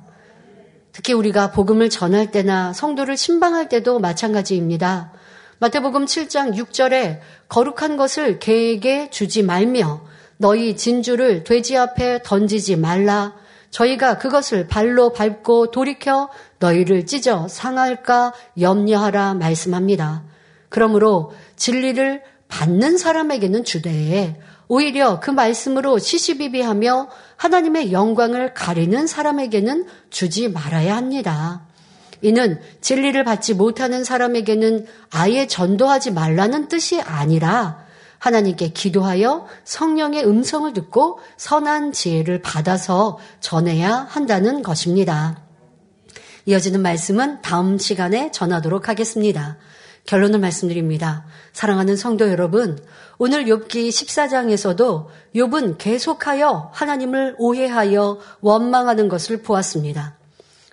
[0.92, 5.12] 특히 우리가 복음을 전할 때나 성도를 신방할 때도 마찬가지입니다.
[5.58, 7.20] 마태복음 7장 6절에
[7.50, 10.02] 거룩한 것을 개에게 주지 말며
[10.38, 13.34] 너희 진주를 돼지 앞에 던지지 말라.
[13.72, 16.30] 저희가 그것을 발로 밟고 돌이켜
[16.60, 20.24] 너희를 찢어 상할까 염려하라 말씀합니다.
[20.70, 30.96] 그러므로 진리를 받는 사람에게는 주되 오히려 그 말씀으로 시시비비하며 하나님의 영광을 가리는 사람에게는 주지 말아야
[30.96, 31.64] 합니다.
[32.22, 37.86] 이는 진리를 받지 못하는 사람에게는 아예 전도하지 말라는 뜻이 아니라
[38.20, 45.42] 하나님께 기도하여 성령의 음성을 듣고 선한 지혜를 받아서 전해야 한다는 것입니다.
[46.46, 49.58] 이어지는 말씀은 다음 시간에 전하도록 하겠습니다.
[50.10, 51.24] 결론을 말씀드립니다.
[51.54, 52.84] 사랑하는 성도 여러분,
[53.20, 55.06] 오늘 욥기 14장에서도
[55.36, 60.18] 욥은 계속하여 하나님을 오해하여 원망하는 것을 보았습니다.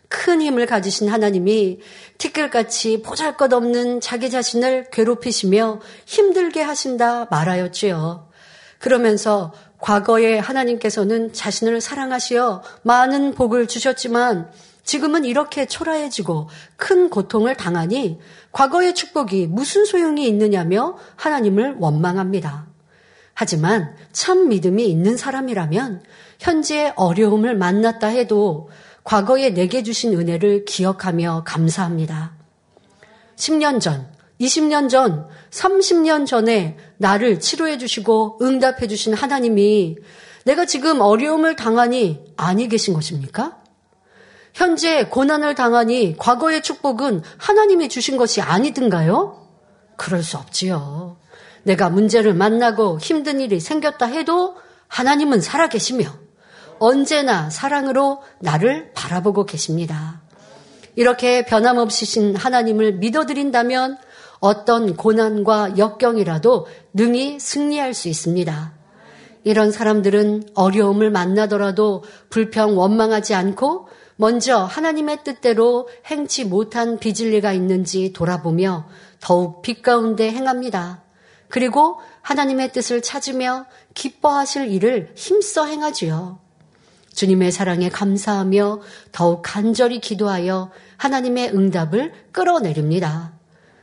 [0.09, 1.81] 큰 힘을 가지신 하나님이
[2.17, 8.31] 티끌같이 보잘것없는 자기 자신을 괴롭히시며 힘들게 하신다 말하였지요.
[8.79, 14.51] 그러면서 과거에 하나님께서는 자신을 사랑하시어 많은 복을 주셨지만
[14.87, 18.21] 지금은 이렇게 초라해지고 큰 고통을 당하니
[18.57, 22.67] 과거의 축복이 무슨 소용이 있느냐며 하나님을 원망합니다.
[23.35, 26.03] 하지만 참 믿음이 있는 사람이라면
[26.41, 28.71] 현재의 어려움을 만났다 해도
[29.05, 32.33] 과거에 내게 주신 은혜를 기억하며 감사합니다.
[33.37, 34.09] 10년 전,
[34.41, 39.97] 20년 전, 30년 전에 나를 치료해 주시고 응답해 주신 하나님이
[40.47, 43.66] 내가 지금 어려움을 당하니 아니 계신 것입니까?
[44.57, 49.37] 현재 고난을 당하니 과거의 축복은 하나님이 주신 것이 아니든가요?
[49.99, 51.19] 그럴 수 없지요.
[51.65, 54.57] 내가 문제를 만나고 힘든 일이 생겼다 해도
[54.89, 56.07] 하나님은 살아계시며
[56.79, 60.23] 언제나 사랑으로 나를 바라보고 계십니다.
[60.95, 63.99] 이렇게 변함없이신 하나님을 믿어드린다면
[64.41, 68.73] 어떤 고난과 역경이라도 능히 승리할 수 있습니다.
[69.45, 78.89] 이런 사람들은 어려움을 만나더라도 불평 원망하지 않고 먼저 하나님의 뜻대로 행치 못한 비질리가 있는지 돌아보며
[79.21, 81.03] 더욱 빛 가운데 행합니다.
[81.49, 86.41] 그리고 하나님의 뜻을 찾으며 기뻐하실 일을 힘써 행하지요.
[87.15, 88.81] 주님의 사랑에 감사하며
[89.13, 93.33] 더욱 간절히 기도하여 하나님의 응답을 끌어내립니다.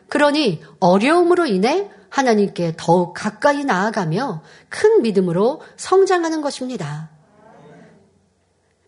[0.07, 7.12] 그러니 어려움으로 인해 하나님께 더욱 가까이 나아가며 큰 믿음으로 성장하는 것입니다.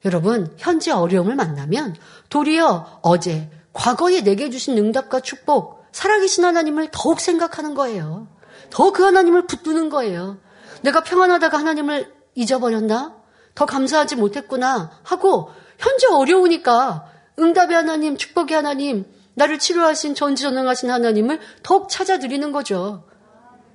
[0.05, 1.95] 여러분, 현재 어려움을 만나면
[2.29, 8.27] 도리어 어제, 과거에 내게 주신 응답과 축복, 살아계신 하나님을 더욱 생각하는 거예요.
[8.69, 10.37] 더 그 하나님을 붙드는 거예요.
[10.81, 13.15] 내가 평안하다가 하나님을 잊어버렸나?
[13.55, 17.05] 더 감사하지 못했구나 하고 현재 어려우니까
[17.39, 23.03] 응답의 하나님, 축복의 하나님, 나를 치료하신 전지전능하신 하나님을 더욱 찾아드리는 거죠.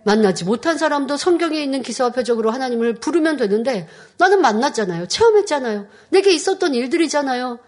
[0.04, 3.88] 만나지 못한 사람도 성경에 있는 기사와 표적으로 하나님을 부르면 되는데
[4.18, 5.08] 나는 만났잖아요.
[5.08, 5.86] 체험했잖아요.
[6.10, 7.58] 내게 있었던 일들이잖아요.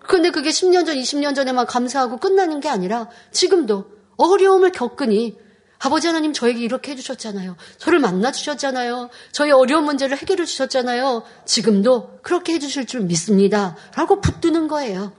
[0.00, 3.86] 그런데 그게 10년 전, 20년 전에만 감사하고 끝나는 게 아니라 지금도
[4.16, 5.36] 어려움을 겪으니
[5.78, 7.56] 아버지 하나님 저에게 이렇게 해주셨잖아요.
[7.78, 9.10] 저를 만나주셨잖아요.
[9.32, 11.24] 저희 어려운 문제를 해결해 주셨잖아요.
[11.44, 13.76] 지금도 그렇게 해주실 줄 믿습니다.
[13.96, 15.12] 라고 붙드는 거예요.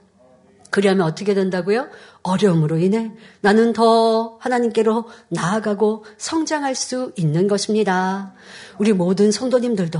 [0.74, 1.88] 그리하면 어떻게 된다고요?
[2.24, 3.12] 어려움으로 인해
[3.42, 8.34] 나는 더 하나님께로 나아가고 성장할 수 있는 것입니다.
[8.80, 10.00] 우리 모든 성도님들도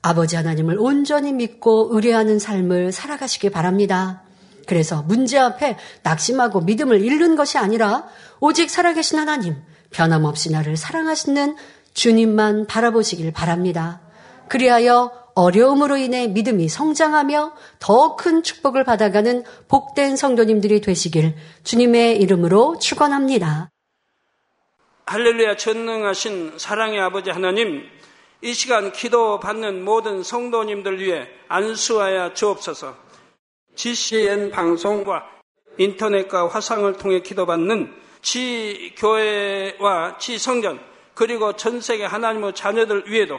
[0.00, 4.22] 아버지 하나님을 온전히 믿고 의뢰하는 삶을 살아가시기 바랍니다.
[4.66, 8.06] 그래서 문제 앞에 낙심하고 믿음을 잃는 것이 아니라
[8.40, 9.56] 오직 살아계신 하나님,
[9.90, 11.56] 변함없이 나를 사랑하시는
[11.92, 14.00] 주님만 바라보시길 바랍니다.
[14.48, 23.70] 그리하여 어려움으로 인해 믿음이 성장하며 더 큰 축복을 받아가는 복된 성도님들이 되시길 주님의 이름으로 축원합니다.
[25.04, 27.84] 할렐루야 전능하신 사랑의 아버지 하나님
[28.40, 32.96] 이 시간 기도 받는 모든 성도님들 위해 안수하여 주옵소서.
[33.74, 35.22] GCN 방송과
[35.76, 40.80] 인터넷과 화상을 통해 기도받는 지 교회와 지 성전
[41.14, 43.38] 그리고 전 세계 하나님의 자녀들 위에도